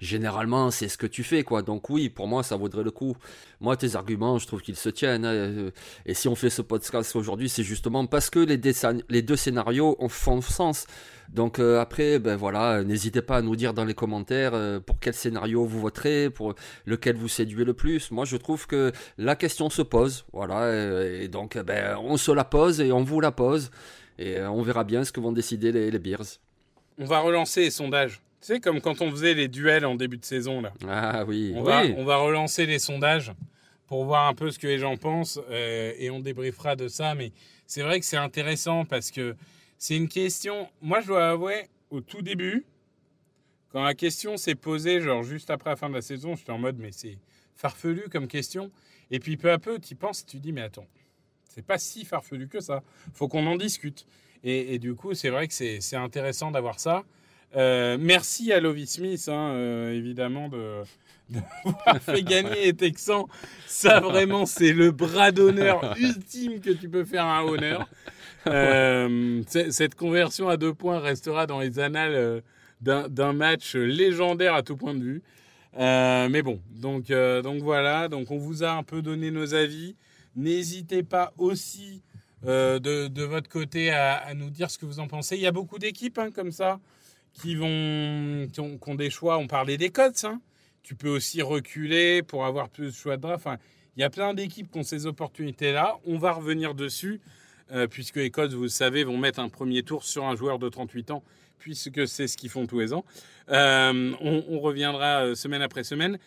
généralement, 0.00 0.70
c'est 0.70 0.88
ce 0.88 0.98
que 0.98 1.06
tu 1.06 1.22
fais, 1.22 1.44
quoi. 1.44 1.62
Donc, 1.62 1.88
oui, 1.90 2.08
pour 2.08 2.26
moi, 2.26 2.42
ça 2.42 2.56
vaudrait 2.56 2.82
le 2.84 2.90
coup. 2.90 3.16
Moi, 3.60 3.76
tes 3.76 3.94
arguments, 3.96 4.38
je 4.38 4.46
trouve 4.46 4.60
qu'ils 4.62 4.76
se 4.76 4.88
tiennent. 4.88 5.19
Hein. 5.24 5.70
Et 6.06 6.14
si 6.14 6.28
on 6.28 6.34
fait 6.34 6.50
ce 6.50 6.62
podcast 6.62 7.14
aujourd'hui, 7.16 7.48
c'est 7.48 7.62
justement 7.62 8.06
parce 8.06 8.30
que 8.30 8.38
les, 8.40 8.56
deux 9.22 9.36
scénarios 9.36 9.96
ont- 9.98 10.08
font 10.08 10.40
sens. 10.40 10.86
Donc 11.28 11.60
euh, 11.60 11.80
après, 11.80 12.18
ben 12.18 12.34
voilà, 12.34 12.78
euh, 12.78 12.84
n'hésitez 12.84 13.22
pas 13.22 13.36
à 13.36 13.42
nous 13.42 13.54
dire 13.54 13.72
dans 13.72 13.84
les 13.84 13.94
commentaires 13.94 14.52
euh, 14.54 14.80
pour 14.80 14.98
quel 14.98 15.14
scénario 15.14 15.64
vous 15.64 15.78
voterez, 15.80 16.28
pour 16.28 16.54
lequel 16.86 17.14
vous 17.16 17.28
séduisez 17.28 17.64
le 17.64 17.72
plus. 17.74 18.10
Moi, 18.10 18.24
je 18.24 18.36
trouve 18.36 18.66
que 18.66 18.90
la 19.16 19.36
question 19.36 19.70
se 19.70 19.82
pose, 19.82 20.24
voilà, 20.32 20.62
euh, 20.62 21.22
et 21.22 21.28
donc 21.28 21.54
euh, 21.54 21.62
ben, 21.62 21.96
on 22.02 22.16
se 22.16 22.32
la 22.32 22.42
pose 22.44 22.80
et 22.80 22.90
on 22.90 23.04
vous 23.04 23.20
la 23.20 23.30
pose, 23.30 23.70
et 24.18 24.38
euh, 24.38 24.50
on 24.50 24.62
verra 24.62 24.82
bien 24.82 25.04
ce 25.04 25.12
que 25.12 25.20
vont 25.20 25.30
décider 25.30 25.70
les, 25.70 25.90
les 25.92 25.98
Bears. 26.00 26.24
On 26.98 27.04
va 27.04 27.20
relancer 27.20 27.60
les 27.60 27.70
sondages. 27.70 28.20
Tu 28.42 28.46
sais, 28.54 28.58
comme 28.60 28.80
quand 28.80 29.00
on 29.00 29.10
faisait 29.10 29.34
les 29.34 29.46
duels 29.48 29.84
en 29.86 29.94
début 29.94 30.16
de 30.18 30.24
saison 30.24 30.62
là. 30.62 30.72
Ah 30.88 31.24
oui, 31.28 31.52
On, 31.54 31.60
oui. 31.60 31.66
va, 31.66 31.82
on 31.96 32.04
va 32.04 32.16
relancer 32.16 32.66
les 32.66 32.78
sondages 32.80 33.32
pour 33.90 34.04
voir 34.04 34.28
un 34.28 34.34
peu 34.34 34.52
ce 34.52 34.58
que 34.60 34.68
les 34.68 34.78
gens 34.78 34.96
pensent 34.96 35.40
euh, 35.50 35.92
et 35.98 36.10
on 36.10 36.20
débriefera 36.20 36.76
de 36.76 36.86
ça. 36.86 37.16
Mais 37.16 37.32
c'est 37.66 37.82
vrai 37.82 37.98
que 37.98 38.06
c'est 38.06 38.16
intéressant 38.16 38.84
parce 38.84 39.10
que 39.10 39.34
c'est 39.78 39.96
une 39.96 40.08
question. 40.08 40.68
Moi, 40.80 41.00
je 41.00 41.08
dois 41.08 41.30
avouer, 41.30 41.68
au 41.90 42.00
tout 42.00 42.22
début, 42.22 42.64
quand 43.70 43.82
la 43.82 43.94
question 43.94 44.36
s'est 44.36 44.54
posée, 44.54 45.00
genre 45.00 45.24
juste 45.24 45.50
après 45.50 45.70
la 45.70 45.76
fin 45.76 45.88
de 45.88 45.94
la 45.94 46.02
saison, 46.02 46.36
j'étais 46.36 46.52
en 46.52 46.58
mode, 46.58 46.78
mais 46.78 46.92
c'est 46.92 47.18
farfelu 47.56 48.08
comme 48.08 48.28
question. 48.28 48.70
Et 49.10 49.18
puis 49.18 49.36
peu 49.36 49.50
à 49.50 49.58
peu, 49.58 49.80
tu 49.80 49.96
penses, 49.96 50.24
tu 50.24 50.38
dis, 50.38 50.52
mais 50.52 50.62
attends, 50.62 50.86
c'est 51.48 51.66
pas 51.66 51.78
si 51.78 52.04
farfelu 52.04 52.46
que 52.46 52.60
ça. 52.60 52.84
Faut 53.12 53.26
qu'on 53.26 53.44
en 53.48 53.56
discute. 53.56 54.06
Et, 54.44 54.78
du 54.78 54.94
coup, 54.94 55.14
c'est 55.14 55.30
vrai 55.30 55.48
que 55.48 55.52
c'est 55.52 55.80
c'est 55.80 55.96
intéressant 55.96 56.52
d'avoir 56.52 56.78
ça. 56.78 57.04
Euh, 57.56 57.98
merci 58.00 58.52
à 58.52 58.60
Lovie 58.60 58.86
Smith, 58.86 59.28
hein, 59.28 59.50
euh, 59.50 59.92
évidemment, 59.92 60.48
de 60.48 60.82
d'avoir 61.64 62.02
fait 62.02 62.22
gagner 62.22 62.64
les 62.66 62.74
Texans. 62.74 63.24
Ça, 63.66 64.00
vraiment, 64.00 64.46
c'est 64.46 64.72
le 64.72 64.90
bras 64.90 65.30
d'honneur 65.32 65.96
ultime 65.98 66.60
que 66.60 66.70
tu 66.70 66.88
peux 66.88 67.04
faire 67.04 67.24
à 67.24 67.38
un 67.38 67.44
honneur. 67.44 67.88
Euh, 68.46 69.42
cette 69.46 69.94
conversion 69.96 70.48
à 70.48 70.56
deux 70.56 70.72
points 70.72 70.98
restera 70.98 71.46
dans 71.46 71.60
les 71.60 71.78
annales 71.78 72.14
euh, 72.14 72.40
d'un 72.80 73.06
d'un 73.06 73.34
match 73.34 73.74
légendaire 73.74 74.54
à 74.54 74.62
tout 74.62 74.78
point 74.78 74.94
de 74.94 75.04
vue. 75.04 75.22
Euh, 75.78 76.28
mais 76.28 76.42
bon, 76.42 76.60
donc, 76.70 77.10
euh, 77.10 77.42
donc 77.42 77.62
voilà, 77.62 78.08
donc 78.08 78.30
on 78.30 78.38
vous 78.38 78.64
a 78.64 78.70
un 78.72 78.82
peu 78.82 79.02
donné 79.02 79.30
nos 79.30 79.54
avis. 79.54 79.94
N'hésitez 80.36 81.02
pas 81.02 81.32
aussi 81.38 82.02
euh, 82.46 82.78
de, 82.78 83.08
de 83.08 83.22
votre 83.22 83.48
côté 83.48 83.90
à, 83.90 84.14
à 84.14 84.34
nous 84.34 84.50
dire 84.50 84.70
ce 84.70 84.78
que 84.78 84.86
vous 84.86 85.00
en 85.00 85.06
pensez. 85.06 85.36
Il 85.36 85.42
y 85.42 85.46
a 85.46 85.52
beaucoup 85.52 85.78
d'équipes 85.78 86.18
hein, 86.18 86.30
comme 86.30 86.52
ça 86.52 86.80
qui, 87.34 87.54
vont, 87.54 88.48
qui, 88.52 88.60
ont, 88.60 88.78
qui 88.78 88.90
ont 88.90 88.94
des 88.94 89.10
choix. 89.10 89.38
On 89.38 89.46
parlait 89.46 89.76
des 89.76 89.90
codes. 89.90 90.14
Hein. 90.24 90.40
Tu 90.82 90.94
peux 90.94 91.08
aussi 91.08 91.42
reculer 91.42 92.22
pour 92.22 92.44
avoir 92.44 92.68
plus 92.68 92.86
de 92.86 92.90
choix 92.92 93.16
de 93.16 93.22
draft. 93.22 93.46
Enfin, 93.46 93.58
il 93.96 94.00
y 94.00 94.04
a 94.04 94.10
plein 94.10 94.34
d'équipes 94.34 94.70
qui 94.70 94.78
ont 94.78 94.82
ces 94.82 95.06
opportunités-là. 95.06 95.98
On 96.06 96.16
va 96.16 96.32
revenir 96.32 96.74
dessus, 96.74 97.20
euh, 97.72 97.86
puisque 97.86 98.16
les 98.16 98.30
codes, 98.30 98.52
vous 98.52 98.62
le 98.62 98.68
savez, 98.68 99.04
vont 99.04 99.18
mettre 99.18 99.40
un 99.40 99.48
premier 99.48 99.82
tour 99.82 100.04
sur 100.04 100.24
un 100.24 100.36
joueur 100.36 100.58
de 100.58 100.68
38 100.68 101.10
ans, 101.10 101.22
puisque 101.58 102.06
c'est 102.08 102.26
ce 102.26 102.36
qu'ils 102.36 102.50
font 102.50 102.66
tous 102.66 102.80
les 102.80 102.92
ans. 102.92 103.04
Euh, 103.50 104.12
on, 104.20 104.60
reviendra 104.60 105.24
euh, 105.24 105.34
semaine 105.34 105.62
après 105.62 105.84
semaine. 105.84 106.18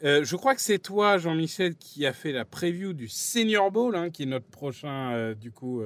Je 0.00 0.36
crois 0.36 0.54
que 0.54 0.60
c'est 0.60 0.78
toi, 0.78 1.18
Jean-Michel, 1.18 1.74
qui 1.74 2.06
a 2.06 2.12
fait 2.12 2.30
la 2.30 2.44
preview 2.44 2.92
du 2.92 3.08
Senior 3.08 3.72
Bowl, 3.72 3.96
hein, 3.96 4.10
qui 4.10 4.22
est 4.22 4.26
notre 4.26 4.46
prochain 4.46 5.34
du 5.34 5.50
coup 5.50 5.82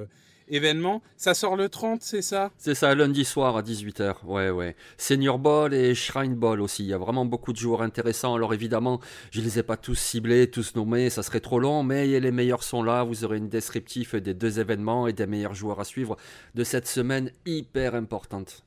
événement. 0.49 1.03
Ça 1.17 1.35
sort 1.35 1.57
le 1.57 1.69
30, 1.69 2.03
c'est 2.03 2.23
ça? 2.23 2.51
C'est 2.59 2.75
ça, 2.75 2.95
lundi 2.95 3.25
soir 3.25 3.57
à 3.57 3.63
18h. 3.63 4.25
Ouais, 4.25 4.51
ouais. 4.51 4.77
Senior 4.97 5.39
Ball 5.39 5.75
et 5.75 5.95
Shrine 5.95 6.35
Ball 6.35 6.61
aussi. 6.61 6.85
Il 6.85 6.89
y 6.89 6.95
a 6.95 6.99
vraiment 6.99 7.25
beaucoup 7.25 7.53
de 7.53 7.59
joueurs 7.59 7.83
intéressants. 7.83 8.35
Alors 8.35 8.55
évidemment, 8.55 9.01
je 9.31 9.41
ne 9.41 9.45
les 9.45 9.59
ai 9.59 9.63
pas 9.63 9.77
tous 9.77 9.95
ciblés, 9.95 10.51
tous 10.51 10.75
nommés. 10.75 11.11
Ça 11.11 11.23
serait 11.23 11.41
trop 11.41 11.59
long, 11.59 11.83
mais 11.83 12.21
les 12.21 12.31
meilleurs 12.31 12.63
sont 12.63 12.83
là. 12.83 13.03
Vous 13.05 13.25
aurez 13.25 13.39
une 13.39 13.49
descriptif 13.49 14.15
des 14.15 14.35
deux 14.35 14.61
événements 14.61 15.07
et 15.07 15.13
des 15.13 15.27
meilleurs 15.27 15.55
joueurs 15.55 15.81
à 15.81 15.85
suivre 15.85 16.17
de 16.55 16.65
cette 16.65 16.87
semaine 16.87 17.31
hyper 17.47 17.95
importante. 17.95 18.65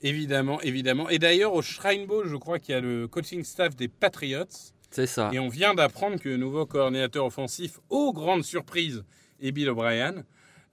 Évidemment, 0.00 0.60
évidemment. 0.60 1.08
Et 1.08 1.18
d'ailleurs, 1.18 1.54
au 1.54 1.62
Shrine 1.62 2.06
Bowl, 2.06 2.28
je 2.28 2.36
crois 2.36 2.58
qu'il 2.60 2.74
y 2.74 2.78
a 2.78 2.80
le 2.80 3.08
coaching 3.08 3.42
staff 3.42 3.74
des 3.74 3.88
Patriots. 3.88 4.44
C'est 4.90 5.06
ça. 5.06 5.30
Et 5.32 5.38
on 5.38 5.48
vient 5.48 5.74
d'apprendre 5.74 6.18
que 6.18 6.28
le 6.28 6.36
nouveau 6.36 6.66
coordinateur 6.66 7.26
offensif, 7.26 7.78
aux 7.90 8.12
grandes 8.12 8.44
surprises, 8.44 9.04
est 9.40 9.52
Bill 9.52 9.70
O'Brien. 9.70 10.24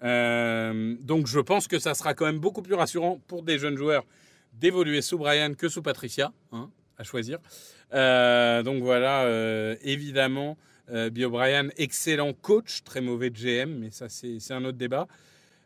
Euh, 0.03 0.95
donc 1.01 1.27
je 1.27 1.39
pense 1.39 1.67
que 1.67 1.79
ça 1.79 1.93
sera 1.93 2.13
quand 2.13 2.25
même 2.25 2.39
beaucoup 2.39 2.61
plus 2.61 2.73
rassurant 2.73 3.21
pour 3.27 3.43
des 3.43 3.57
jeunes 3.57 3.77
joueurs 3.77 4.05
d'évoluer 4.53 5.01
sous 5.01 5.17
Brian 5.17 5.53
que 5.53 5.67
sous 5.69 5.81
Patricia, 5.81 6.31
hein, 6.51 6.69
à 6.97 7.03
choisir. 7.03 7.39
Euh, 7.93 8.63
donc 8.63 8.83
voilà, 8.83 9.23
euh, 9.23 9.75
évidemment, 9.81 10.57
Bill 10.89 11.25
O'Brien, 11.25 11.69
excellent 11.77 12.33
coach, 12.33 12.83
très 12.83 13.01
mauvais 13.01 13.31
GM, 13.31 13.79
mais 13.79 13.89
ça 13.89 14.07
c'est 14.09 14.51
un 14.51 14.63
autre 14.65 14.77
débat. 14.77 15.07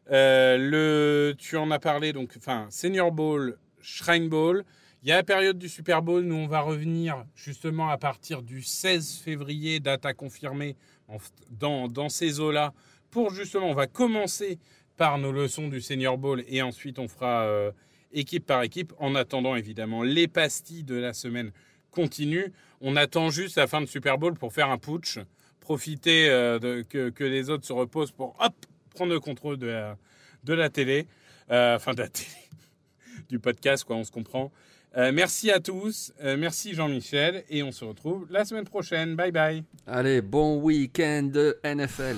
Le, 0.09 1.35
tu 1.37 1.57
en 1.57 1.69
as 1.71 1.79
parlé, 1.79 2.13
donc, 2.13 2.33
enfin, 2.37 2.67
Senior 2.69 3.11
Bowl, 3.11 3.57
Shrine 3.81 4.29
Bowl. 4.29 4.63
Il 5.03 5.09
y 5.09 5.11
a 5.11 5.17
la 5.17 5.23
période 5.23 5.57
du 5.57 5.69
Super 5.69 6.01
Bowl. 6.01 6.23
Nous, 6.23 6.35
on 6.35 6.47
va 6.47 6.61
revenir 6.61 7.25
justement 7.35 7.89
à 7.89 7.97
partir 7.97 8.41
du 8.41 8.61
16 8.61 9.19
février, 9.23 9.79
date 9.79 10.05
à 10.05 10.13
confirmer, 10.13 10.75
dans 11.51 12.09
ces 12.09 12.39
eaux-là. 12.39 12.73
Pour 13.11 13.33
justement, 13.33 13.69
on 13.69 13.73
va 13.73 13.87
commencer 13.87 14.59
par 14.99 15.17
nos 15.17 15.31
leçons 15.31 15.69
du 15.69 15.81
Senior 15.81 16.17
Bowl 16.17 16.43
et 16.47 16.61
ensuite 16.61 16.99
on 16.99 17.07
fera 17.07 17.45
euh, 17.45 17.71
équipe 18.11 18.45
par 18.45 18.63
équipe. 18.63 18.93
En 18.99 19.15
attendant, 19.15 19.55
évidemment, 19.55 20.03
les 20.03 20.27
pastilles 20.27 20.83
de 20.83 20.95
la 20.95 21.13
semaine 21.13 21.51
continuent. 21.89 22.51
On 22.81 22.97
attend 22.97 23.29
juste 23.29 23.55
la 23.55 23.65
fin 23.65 23.79
de 23.81 23.85
Super 23.85 24.17
Bowl 24.17 24.33
pour 24.33 24.53
faire 24.53 24.69
un 24.69 24.77
putsch, 24.77 25.19
profiter 25.61 26.29
euh, 26.29 26.83
que, 26.83 27.23
les 27.23 27.49
autres 27.49 27.65
se 27.65 27.73
reposent 27.73 28.11
pour 28.11 28.35
hop, 28.39 28.53
prendre 28.93 29.13
le 29.13 29.21
contrôle 29.21 29.57
de 29.57 29.67
la, 30.53 30.69
télé, 30.69 31.07
euh, 31.49 31.77
enfin 31.77 31.93
de 31.93 32.01
la 32.01 32.09
télé, 32.09 32.27
du 33.29 33.39
podcast, 33.39 33.85
quoi, 33.85 33.95
on 33.95 34.03
se 34.03 34.11
comprend. 34.11 34.51
Merci 34.95 35.51
à 35.51 35.59
tous, 35.59 36.11
merci 36.19 36.73
Jean-Michel, 36.73 37.43
et 37.47 37.61
on 37.61 37.71
se 37.71 37.85
retrouve 37.85 38.25
la 38.31 38.43
semaine 38.43 38.65
prochaine. 38.65 39.15
Bye 39.15 39.31
bye. 39.31 39.63
Allez, 39.85 40.19
bon 40.19 40.59
week-end 40.59 41.31
NFL. 41.63 42.17